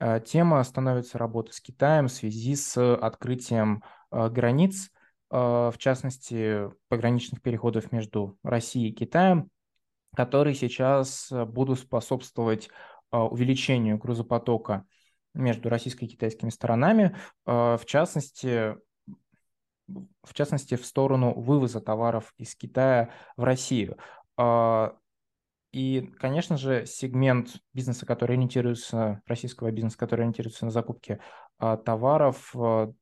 [0.00, 0.64] а, тема.
[0.64, 4.90] Становится работа с Китаем в связи с открытием границ–
[5.34, 9.48] а, в частности, пограничных переходов между Россией и Китаем,
[10.14, 12.68] которые сейчас э, будут способствовать
[13.10, 14.86] увеличению грузопотока
[15.34, 18.76] между российской и китайскими сторонами, в частности,
[20.22, 23.96] в частности, в сторону вывоза товаров из Китая в Россию.
[25.72, 31.18] И, конечно же, сегмент бизнеса, который ориентируется, российского бизнеса, который ориентируется на закупки
[31.58, 32.94] товаров, в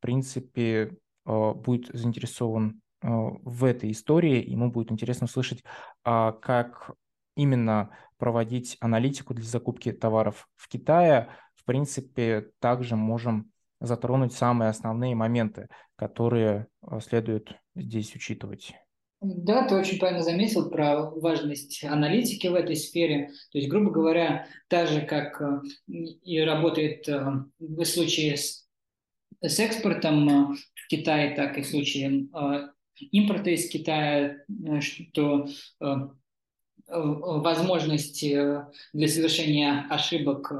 [0.00, 5.64] принципе, будет заинтересован в этой истории, ему будет интересно услышать,
[6.04, 6.92] а, как
[7.36, 11.28] именно проводить аналитику для закупки товаров в Китае.
[11.56, 13.51] В принципе, также можем
[13.84, 18.74] затронуть самые основные моменты, которые э, следует здесь учитывать.
[19.20, 23.28] Да, ты очень правильно заметил про важность аналитики в этой сфере.
[23.52, 25.40] То есть, грубо говоря, так же, как
[25.86, 28.62] и работает в случае с
[29.42, 32.68] с экспортом э, в Китай, так и в случае э,
[33.10, 35.46] импорта из Китая, э, что
[36.88, 38.60] возможности
[38.92, 40.52] для совершения ошибок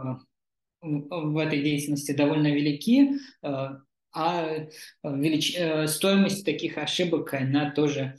[0.82, 3.12] в этой деятельности довольно велики,
[3.42, 4.66] а
[5.02, 5.56] велич...
[5.88, 8.16] стоимость таких ошибок, она тоже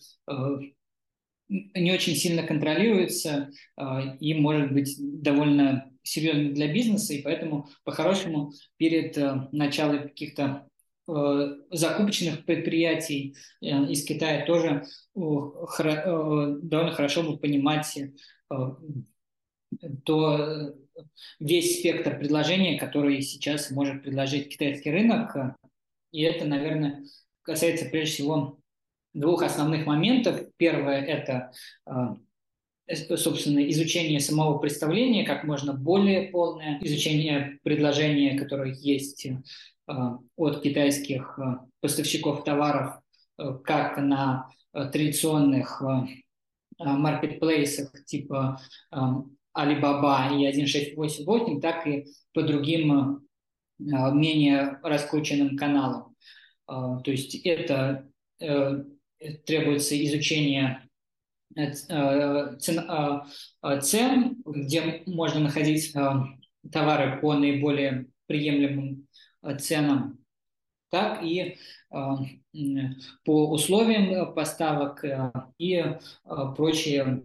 [1.49, 3.51] не очень сильно контролируется
[4.19, 10.67] и может быть довольно серьезный для бизнеса, и поэтому по-хорошему перед э, началом каких-то
[11.07, 14.83] э, закупочных предприятий э, из Китая тоже
[15.15, 17.97] довольно хорошо бы понимать
[20.05, 20.73] то
[21.39, 25.35] весь спектр предложений, который сейчас может предложить китайский рынок.
[26.11, 27.03] И это, наверное,
[27.41, 28.59] касается прежде всего
[29.13, 30.41] двух основных моментов.
[30.57, 31.51] Первое– это
[33.15, 39.33] собственно, изучение самого представления, как можно более полное, изучение предложения, которые есть э,
[40.35, 42.99] от китайских э, поставщиков товаров,
[43.37, 45.83] э, как на традиционных
[46.79, 48.59] маркетплейсах типа
[49.53, 53.27] Alibaba и 1688, так и по другим
[53.79, 56.15] менее раскрученным каналам.
[56.67, 58.07] То есть это
[59.45, 60.83] требуется изучение
[61.55, 62.57] Э, э,
[63.61, 65.93] э, цен, где можно находить
[66.71, 69.07] товары по наиболее приемлемым
[69.59, 70.17] ценам,
[70.89, 71.57] так и
[73.25, 75.03] по условиям поставок
[75.57, 75.83] и
[76.55, 77.23] прочие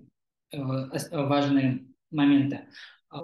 [0.53, 2.67] важные моменты.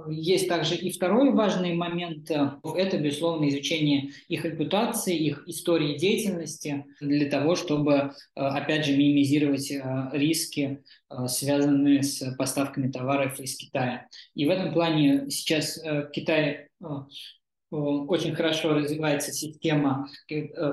[0.08, 7.28] Есть также и второй важный момент– это, безусловно, изучение их репутации, их истории деятельности для
[7.28, 14.08] того, чтобы, опять же, минимизировать э, риски, э, связанные с поставками товаров из Китая.
[14.34, 16.68] И в этом плане сейчас э, Китай
[17.70, 20.08] очень хорошо развивается система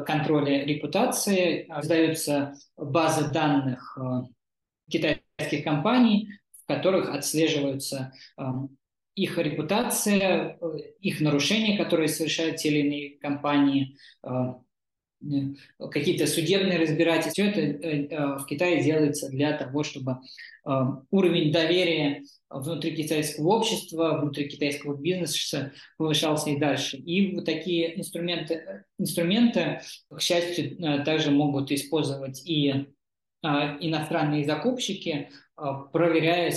[0.05, 3.97] контроля репутации, создаются базы данных
[4.89, 6.29] китайских компаний,
[6.75, 8.13] которых отслеживаются
[9.15, 14.29] их репутация, э, их нарушения, которые совершают те или иные компании, э,
[15.23, 17.31] э, какие-то судебные разбирательства.
[17.31, 20.17] Все это в Китае делается для того, чтобы
[21.11, 26.97] уровень доверия внутри китайского общества, внутри китайского бизнеса повышался и дальше.
[26.97, 32.85] И вот такие инструменты, инструменты, к счастью, также могут использовать и
[33.43, 35.29] иностранные закупщики,
[35.91, 36.51] проверяя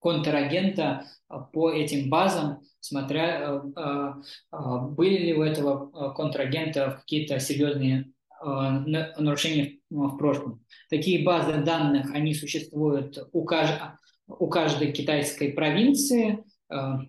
[0.00, 1.04] контрагента
[1.52, 4.12] по этим базам, смотря э, э,
[4.52, 10.64] э, были ли у этого контрагента какие-то серьезные нарушения в прошлом.
[10.88, 13.78] Такие базы данных, они существуют у, кажд...
[14.26, 17.06] у каждой китайской провинции, То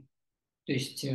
[0.67, 1.05] есть,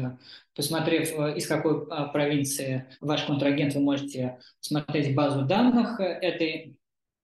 [0.55, 6.79] посмотрев, из какой провинции ваш контрагент, вы можете смотреть базу данных этой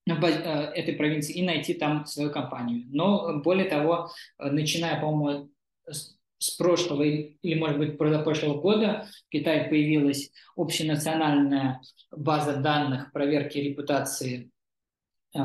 [0.06, 2.86] этой провинции и найти там свою компанию.
[2.90, 5.50] Но более того, начиная, по-моему,
[6.42, 11.80] с прошлого или, может быть, прошлого года в Китае появилась общенациональная
[12.10, 14.50] база данных проверки репутации
[15.36, 15.38] э,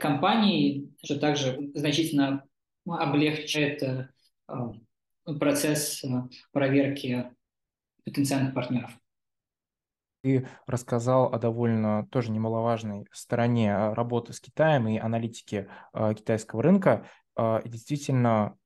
[0.00, 2.44] компаний, что также значительно
[2.86, 4.08] облегчает э,
[5.38, 6.08] процесс э,
[6.52, 7.30] проверки
[8.04, 8.92] потенциальных партнеров.
[10.24, 17.04] Ты рассказал о довольно тоже немаловажной стороне работы с Китаем и аналитики китайского рынка.
[17.38, 18.56] И действительно,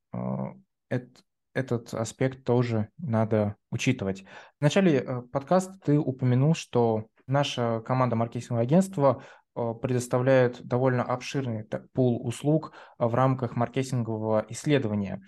[0.89, 1.09] это,
[1.55, 4.23] этот аспект тоже надо учитывать.
[4.61, 12.73] В начале подкаста ты упомянул, что наша команда маркетингового агентства предоставляет довольно обширный пул услуг
[12.99, 15.23] в рамках маркетингового исследования.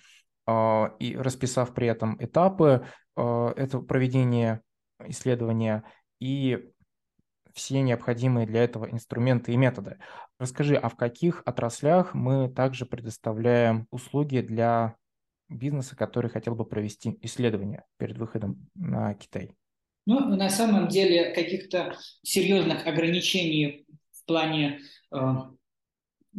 [0.48, 4.62] И расписав при этом этапы этого проведения
[5.06, 5.82] исследования
[6.20, 6.70] и
[7.54, 9.98] все необходимые для этого инструменты и методы.
[10.38, 14.96] Расскажи, а в каких отраслях мы также предоставляем услуги для
[15.48, 19.52] бизнеса, который хотел бы провести исследование перед выходом на Китай?
[20.06, 24.80] Ну, на самом деле каких-то серьезных ограничений в плане
[25.12, 25.18] э,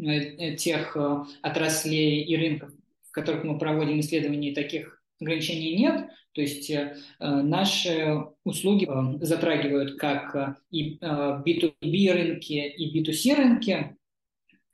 [0.01, 2.71] э тех э, отраслей и рынков,
[3.07, 6.09] в которых мы проводим исследования, таких ограничений нет.
[6.34, 13.36] То есть э, наши услуги э, затрагивают как э, и э, B2B рынки, и B2C
[13.36, 13.97] рынки.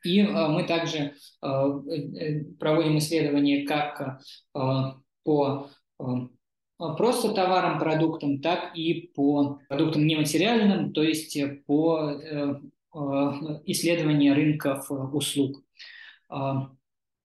[0.04, 4.22] И мы также проводим исследования как
[5.24, 5.70] по
[6.78, 12.22] просто товарам, продуктам, так и по продуктам нематериальным, то есть по
[13.66, 15.64] исследованию рынков услуг.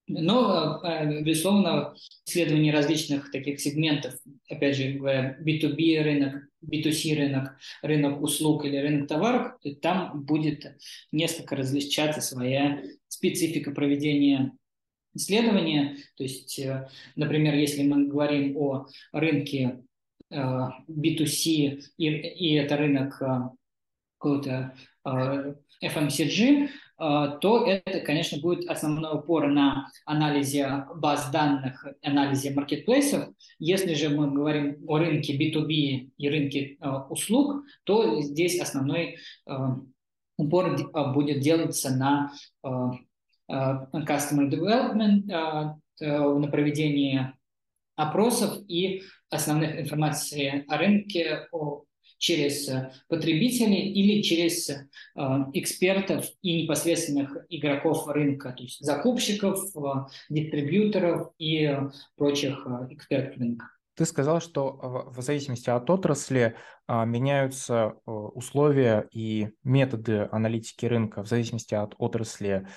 [0.07, 0.81] Но,
[1.21, 1.95] безусловно,
[2.25, 4.15] исследование различных таких сегментов,
[4.49, 10.75] опять же говоря, B2B рынок, B2C рынок, рынок услуг или рынок товаров, там будет
[11.11, 14.51] несколько различаться своя специфика проведения
[15.13, 15.97] исследования.
[16.15, 19.83] То есть, э, например, если мы говорим о рынке
[20.29, 20.37] э,
[20.89, 23.49] B2C, и, и это рынок э,
[24.17, 24.75] какого-то
[25.05, 33.29] FMCG, а, то это, конечно, будет основной упор на анализе баз данных, анализе маркетплейсов.
[33.59, 39.77] Если же мы говорим о рынке B2B и рынке а, услуг, то здесь основной а,
[40.37, 40.77] упор
[41.13, 42.31] будет делаться на
[43.47, 45.25] customer development,
[45.99, 47.33] на проведение
[47.95, 51.83] опросов и основных информации о рынке, о
[52.23, 54.79] через э, потребителей или через э,
[55.53, 59.79] экспертов и непосредственных игроков рынка, то есть закупщиков, э,
[60.29, 61.77] дистрибьюторов и
[62.15, 63.65] прочих экспертов рынка.
[63.95, 66.55] Ты сказал, что в зависимости от отрасли
[66.87, 72.67] меняются условия и методы аналитики рынка в зависимости от отрасли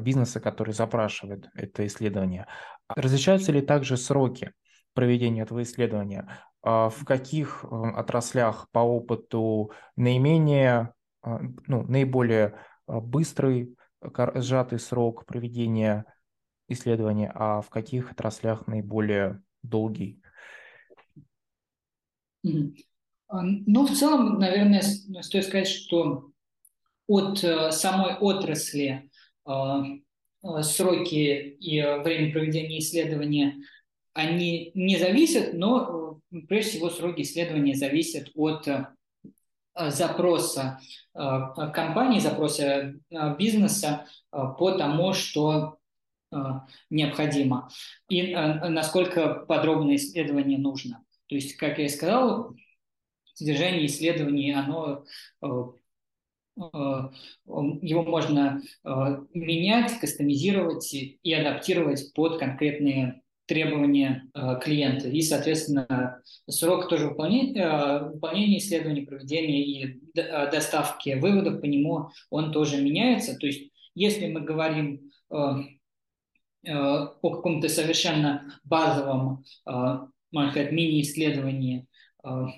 [0.00, 2.46] бизнеса, который запрашивает это исследование.
[2.88, 4.52] Различаются ли также сроки
[4.92, 6.28] проведения этого исследования?
[6.62, 10.92] А, в каких э, отраслях по опыту наименее,
[11.22, 13.76] а, ну, наиболее а, быстрый,
[14.34, 16.04] сжатый срок проведения
[16.68, 20.20] исследования, а в каких отраслях наиболее долгий?
[22.42, 26.30] Ну, в целом, наверное, стоит сказать, что
[27.06, 29.10] от э, самой отрасли
[30.62, 33.56] сроки и время проведения исследования
[34.18, 38.86] они не зависят, но э, прежде всего сроки исследования зависят от э,
[39.76, 40.80] запроса
[41.14, 41.20] э,
[41.72, 42.94] компании, запроса
[43.38, 45.78] бизнеса по тому, что
[46.90, 47.70] необходимо
[48.10, 51.02] и насколько подробное исследование нужно.
[51.26, 52.54] То есть, как я и сказал,
[53.32, 55.04] содержание исследований, оно
[56.54, 58.60] его можно
[59.32, 65.08] менять, кастомизировать и адаптировать под конкретные требования э, клиента.
[65.08, 72.10] И, соответственно, срок тоже выполнения, э, выполнения исследований, проведения и э, доставки выводов по нему,
[72.30, 73.36] он тоже меняется.
[73.36, 81.86] То есть, если мы говорим о каком-то совершенно базовом, можно сказать, мини-исследовании,
[82.22, 82.52] в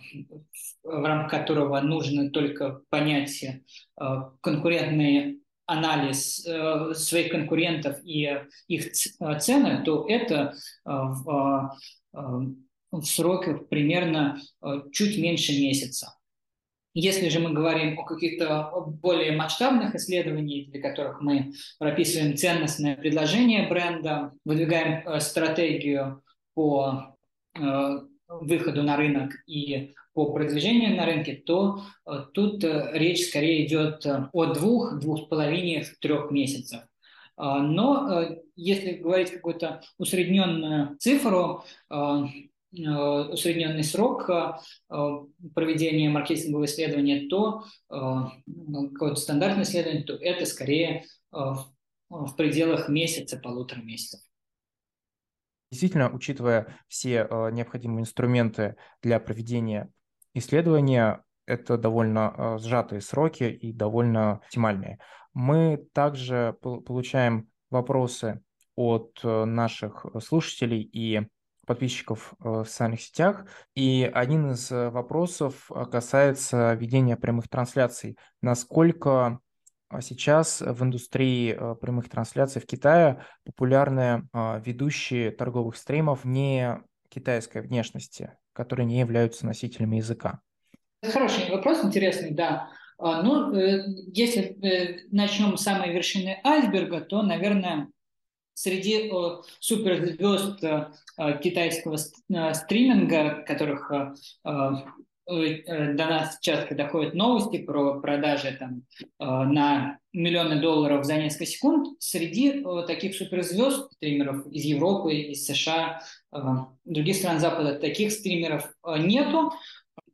[0.85, 3.45] рамках которого нужно только понять
[4.41, 5.40] конкурентные
[5.71, 8.29] анализ э, своих конкурентов и
[8.67, 10.55] их э, цены, то это э,
[10.85, 11.77] в,
[12.91, 14.41] в сроках примерно
[14.91, 16.17] чуть меньше месяца.
[16.93, 23.69] Если же мы говорим о каких-то более масштабных исследованиях, для которых мы прописываем ценностное предложение
[23.69, 26.21] бренда, выдвигаем стратегию
[26.55, 27.17] по
[28.29, 31.83] выходу на рынок и по продвижению на рынке, то
[32.35, 36.83] тут речь скорее идет о двух, двух с половиной, трех месяцев.
[37.37, 44.29] Но если говорить какую-то усредненную цифру, усредненный срок
[44.89, 54.21] проведения маркетингового исследования, то какое-то стандартное исследование, то это скорее в пределах месяца, полутора месяцев.
[55.71, 59.89] Действительно, учитывая все э, необходимые инструменты для проведения
[60.35, 64.99] исследования, это довольно э, сжатые сроки и довольно оптимальные.
[65.33, 68.43] Мы также получаем вопросы
[68.77, 71.27] от э, наших слушателей и
[71.67, 73.45] подписчиков в социальных сетях.
[73.77, 78.19] И один из вопросов касается ведения прямых трансляций.
[78.43, 79.41] Насколько
[79.91, 86.81] а сейчас в индустрии э, прямых трансляций в Китае популярны а, ведущие торговых стримов не
[87.09, 90.43] китайской внешности, которые не являются носителями языка?
[91.03, 92.69] Хороший вопрос, интересный, да.
[92.99, 97.89] А, ну, э, если э, начнем с самой вершины айсберга, то, наверное,
[98.53, 99.11] среди
[99.61, 100.61] суперзвезд
[101.43, 103.91] китайского стриминга, которых
[104.45, 104.71] Э,
[105.31, 111.97] до нас часто доходят новости про продажи там, э, на миллионы долларов за несколько секунд.
[112.01, 116.03] Среди э, таких суперзвезд, стримеров из Европы, из США,
[116.85, 119.53] других стран Запада, таких стримеров нету.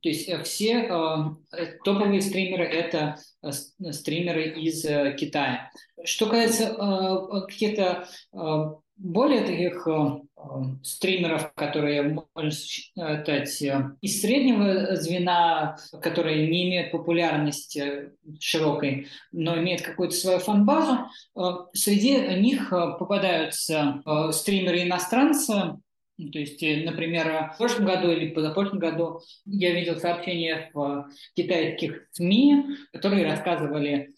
[0.00, 0.88] То есть все
[1.84, 3.18] топовые стримеры– это
[3.90, 4.82] стримеры из
[5.18, 5.70] Китая.
[6.04, 6.74] Что касается
[7.48, 8.08] каких-то
[8.96, 10.42] более таких э, э,
[10.82, 12.02] стримеров, которые,
[12.34, 20.38] можно считать, э, из среднего звена, которые не имеют популярности широкой, но имеют какую-то свою
[20.38, 21.06] фан-базу,
[21.74, 25.52] среди них попадаются стримеры иностранцы,
[26.16, 32.64] то есть, например, в прошлом году или позапрошлом году я видел сообщения в китайских СМИ,
[32.92, 34.14] которые рассказывали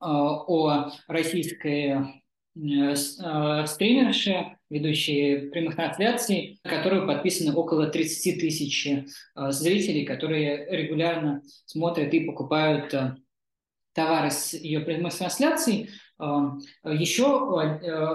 [0.00, 2.17] о российской
[2.58, 9.04] стримерши, ведущие прямых трансляций, на которую подписаны около 30 тысяч э,
[9.50, 12.94] зрителей, которые регулярно смотрят и покупают
[13.92, 15.90] товары с ее прямых трансляций.
[16.84, 17.60] Еще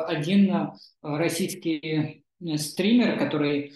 [0.08, 0.72] один
[1.02, 2.24] российский
[2.58, 3.74] стример, который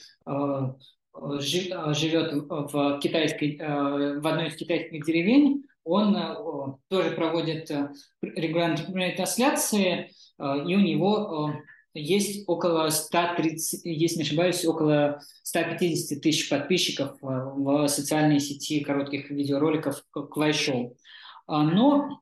[1.39, 7.71] живет в, китайской, в одной из китайских деревень, он тоже проводит
[8.21, 11.53] регулярные трансляции, Э, и у него
[11.95, 18.81] э, есть около 130, если не ошибаюсь, около 150 тысяч подписчиков э, в социальной сети
[18.81, 20.95] коротких видеороликов Клайшоу.
[21.47, 22.19] Но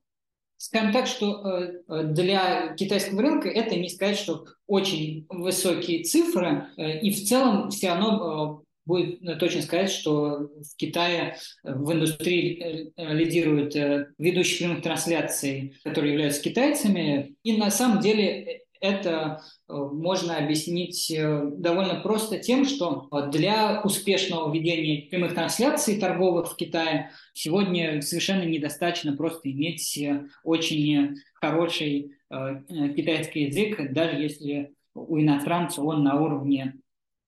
[0.57, 7.27] скажем так, что для китайского рынка это не сказать, что очень высокие цифры, и в
[7.27, 13.75] целом все равно будет точно сказать, что в Китае в индустрии лидируют
[14.17, 17.35] ведущие прямых трансляций, которые являются китайцами.
[17.43, 21.11] И на самом деле это можно объяснить
[21.57, 29.15] довольно просто тем, что для успешного ведения прямых трансляций торговых в Китае сегодня совершенно недостаточно
[29.17, 29.99] просто иметь
[30.43, 36.75] очень хороший китайский язык, даже если у иностранца он на уровне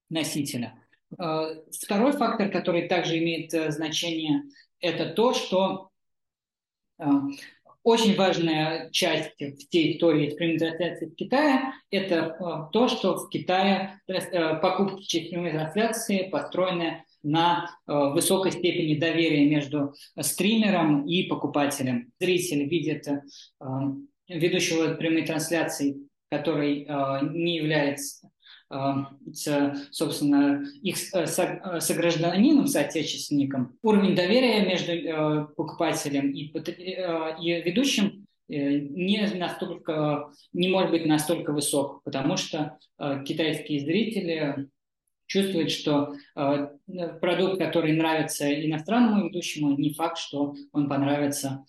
[0.10, 0.76] носителя.
[1.20, 4.44] Э, второй фактор, который также имеет э, значение,
[4.80, 5.90] это то, что
[7.00, 7.06] э,
[7.84, 14.02] очень важная часть всей истории трансляции в Китае– это то, что в Китае
[14.62, 22.12] покупки через трансляции построены на высокой степени доверия между стримером и покупателем.
[22.20, 23.08] Зритель видит
[24.28, 26.86] ведущего прямой трансляции, который
[27.32, 28.30] не является
[28.70, 39.30] собственно, их э, э, согражданином, соотечественником, уровень доверия между э, покупателем и, и ведущим не
[39.36, 42.78] настолько, не может быть настолько высок, потому что
[43.26, 44.70] китайские зрители
[45.26, 51.66] чувствуют, что продукт, который нравится иностранному ведущему, не факт, что он понравится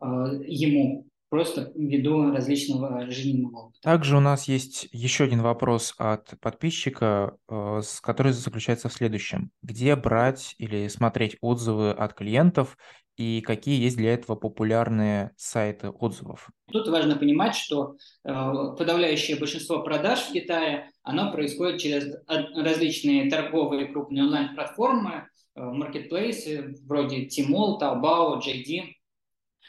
[0.00, 3.80] ему просто ввиду различного жизненного опыта.
[3.80, 9.50] Также у нас есть еще один вопрос от подписчика, э, который заключается в следующем.
[9.62, 12.76] Где брать или смотреть отзывы от клиентов
[13.16, 16.50] и какие есть для этого популярные сайты отзывов?
[16.70, 18.30] Тут важно понимать, что э,
[18.76, 27.26] подавляющее большинство продаж в Китае, оно происходит через различные торговые крупные онлайн-платформы, э, маркетплейсы вроде
[27.26, 28.96] Tmall, Taobao, JD,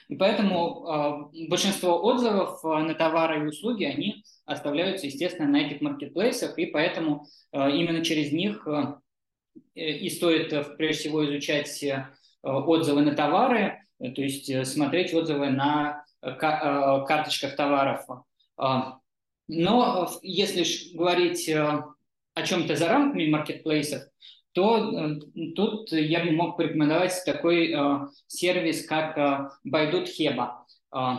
[0.09, 6.65] И поэтому большинство отзывов на товары и услуги, они оставляются, естественно, на этих маркетплейсах, и
[6.65, 8.67] поэтому именно через них
[9.75, 11.83] и стоит прежде всего изучать
[12.41, 18.05] отзывы на товары, то есть смотреть отзывы на карточках товаров.
[19.47, 21.95] Но если говорить о
[22.43, 24.03] чем-то за рамками маркетплейсов,
[24.53, 25.19] то э,
[25.55, 29.59] тут я бы мог порекомендовать такой э, сервис, как
[30.07, 30.65] Хеба.
[30.95, 31.15] Э,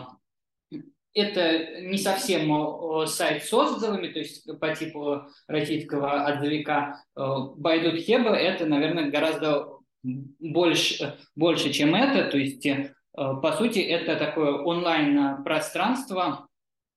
[1.13, 7.01] это не совсем сайт с отзывами, то есть по типу российского отзывика.
[7.15, 12.29] Байдут Хеба– это, наверное, гораздо больше, больше, чем это.
[12.29, 12.67] То есть,
[13.13, 16.49] по сути, это такое онлайн-пространство,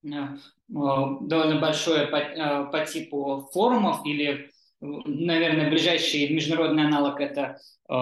[0.02, 7.58] довольно большое по, по типу форумов или наверное, ближайший международный аналог это
[7.88, 7.94] э,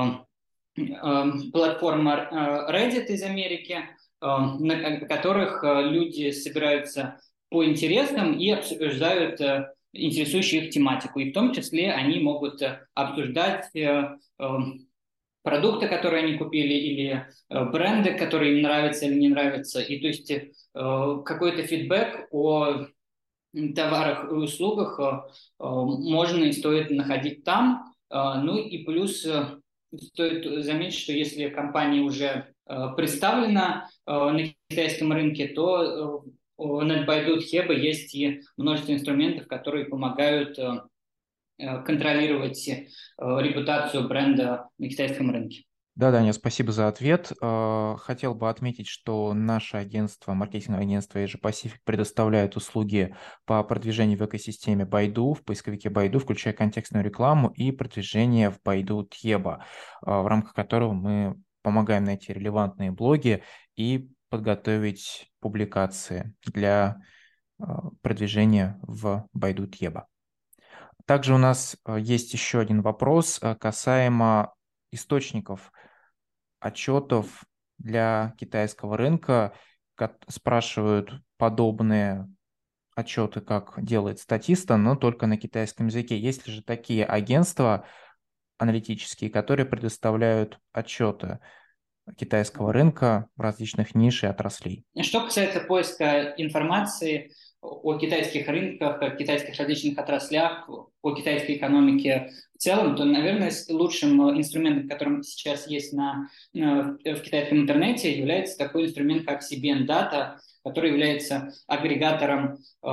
[0.77, 3.79] э, платформа э, Reddit из Америки,
[4.19, 7.21] на которых люди собираются
[7.51, 9.39] по интересам и обсуждают
[9.93, 11.21] интересующую их тематику.
[11.21, 12.63] И в том числе они могут
[12.95, 13.67] обсуждать
[15.43, 19.83] продукты, которые они купили, или бренды, которые им нравятся или не нравятся.
[19.83, 20.33] И то есть
[20.73, 22.87] какой-то фидбэк о
[23.75, 27.95] товарах и услугах э, э, можно и стоит находить там.
[28.11, 29.27] Э, ну и плюс
[29.97, 32.53] стоит заметить, что если компания уже
[32.97, 36.25] представлена на китайском рынке, то
[36.59, 40.59] на Baidu Хеба есть и множество инструментов, которые помогают
[41.57, 42.69] контролировать
[43.17, 45.63] репутацию бренда на китайском рынке.
[45.97, 47.33] Да, Даня, спасибо за ответ.
[47.41, 53.17] А, хотел бы отметить, что наше агентство, маркетинговое агентство Asia Pacific предоставляет услуги
[53.47, 59.09] по продвижению в экосистеме Baidu, в поисковике Baidu, включая контекстную рекламу и продвижение в Baidu
[59.09, 59.65] Тьеба,
[60.03, 63.43] а, в рамках которого мы помогаем найти релевантные блоги
[63.75, 66.99] и подготовить публикации для
[67.59, 70.09] а, продвижения в Baidu Тьеба.
[71.07, 74.53] Также у нас есть еще один вопрос касаемо
[74.91, 75.73] источников
[76.67, 77.45] отчетов
[77.79, 79.55] для китайского рынка,
[80.29, 82.29] спрашивают подобные
[82.95, 86.19] отчеты, как делает статиста, но только на китайском языке.
[86.19, 87.85] Есть ли же такие агентства
[88.59, 91.41] аналитические, которые предоставляют отчеты
[92.17, 94.85] китайского рынка в различных ниш и отраслей?
[95.01, 97.33] Что касается поиска информации,
[97.63, 100.69] о китайских рынках, о китайских различных отраслях,
[101.03, 107.59] о китайской экономике в целом, то, наверное, лучшим инструментом, которым сейчас есть на, в китайском
[107.59, 112.89] интернете, является такой инструмент, как CBN Data, который является агрегатором э,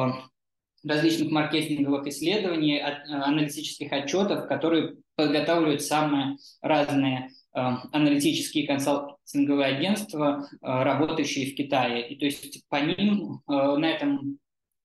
[0.83, 11.55] различных маркетинговых исследований, аналитических отчетов, которые подготавливают самые разные аналитические консалтинговые агентства, э, работающие в
[11.55, 12.09] Китае.
[12.09, 14.39] И то есть по ним на этом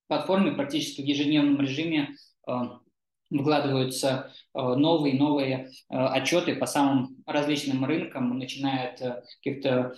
[0.09, 2.17] платформе практически в ежедневном режиме
[2.49, 2.53] э,
[3.31, 9.95] выкладываются э, новые и новые э, отчеты по самым различным рынкам, начиная от каких-то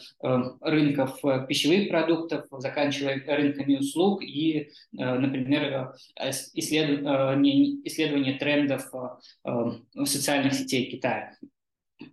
[0.61, 5.95] рынков пищевых продуктов, заканчивая рынками услуг и, например,
[6.55, 8.91] исследование, исследование трендов
[10.05, 11.37] социальных сетей Китая.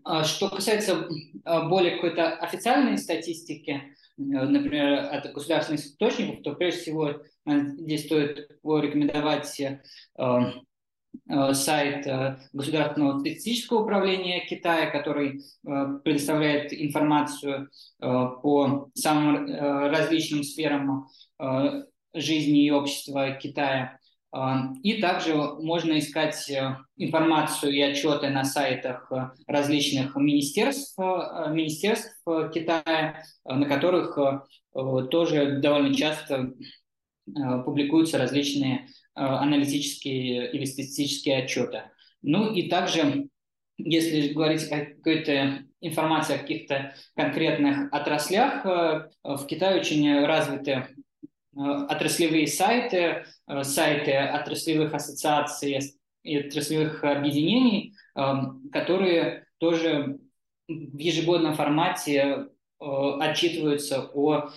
[0.04, 1.08] А что касается
[1.44, 9.80] более какой-то официальной статистики, например, от государственных источников, то прежде всего Здесь стоит порекомендовать э,
[10.18, 17.70] э, сайт э, Государственного статистического управления Китая, который предоставляет информацию
[18.00, 21.08] по самым различным сферам
[22.14, 24.00] жизни и общества Китая.
[24.84, 26.52] И также можно искать
[26.98, 29.12] информацию и отчеты на сайтах
[29.48, 32.24] различных министерств, министерств
[32.54, 34.18] Китая, на которых
[35.10, 36.54] тоже довольно часто
[37.28, 38.86] Э, публикуются различные э,
[39.16, 41.84] аналитические или статистические отчеты.
[42.22, 43.28] Ну и также,
[43.78, 50.88] если говорить о какой-то информации о каких-то конкретных отраслях, э, в Китае очень развиты
[51.58, 53.26] отраслевые сайты,
[53.64, 55.80] сайты отраслевых ассоциаций
[56.24, 57.94] и отраслевых объединений,
[58.72, 60.20] которые тоже
[60.68, 62.48] в ежегодном формате
[62.80, 64.50] отчитываются о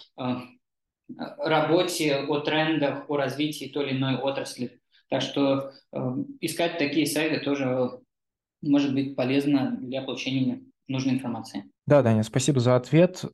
[1.38, 4.80] работе, о трендах, о развитии той или иной отрасли.
[5.08, 5.98] Так что э,
[6.40, 7.98] искать такие сайты тоже
[8.62, 11.64] может быть полезно для получения нужной информации.
[11.86, 13.24] Да, Даня, спасибо за ответ.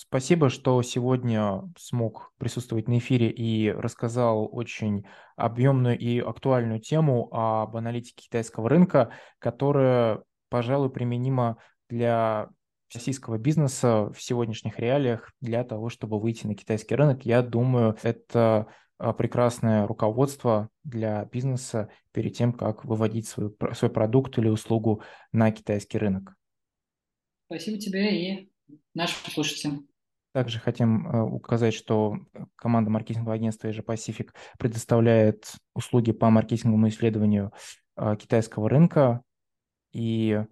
[0.00, 7.76] Спасибо, что сегодня смог присутствовать на эфире и рассказал очень объемную и актуальную тему об
[7.76, 11.56] аналитике китайского рынка, которая, пожалуй, применима
[11.88, 12.48] для
[12.94, 17.26] российского бизнеса в сегодняшних реалиях для того, чтобы выйти на китайский рынок.
[17.26, 18.68] Я думаю, это
[18.98, 25.50] а, прекрасное руководство для бизнеса перед тем, как выводить свой, свой продукт или услугу на
[25.50, 26.36] китайский рынок.
[27.48, 28.52] Спасибо тебе и
[28.94, 29.88] нашим слушателям.
[30.32, 32.18] Также хотим а, указать, что
[32.56, 37.52] команда маркетингового агентства Asia Pacific предоставляет услуги по маркетинговому исследованию
[37.96, 39.22] а, китайского рынка,
[39.92, 40.44] и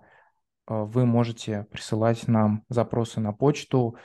[0.66, 3.96] вы можете присылать нам запросы на почту,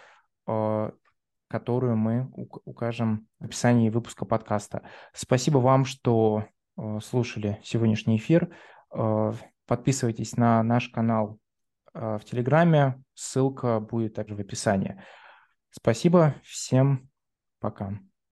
[1.52, 2.32] которую мы
[2.64, 4.84] укажем в описании выпуска подкаста.
[5.14, 6.46] Спасибо вам, что
[6.78, 8.56] э, слушали сегодняшний эфир.
[8.96, 9.34] Э,
[9.68, 11.41] подписывайтесь на наш канал э,
[11.94, 15.02] в Телеграме, ссылка будет также в описании.
[15.72, 17.10] Спасибо, всем
[17.60, 18.00] пока.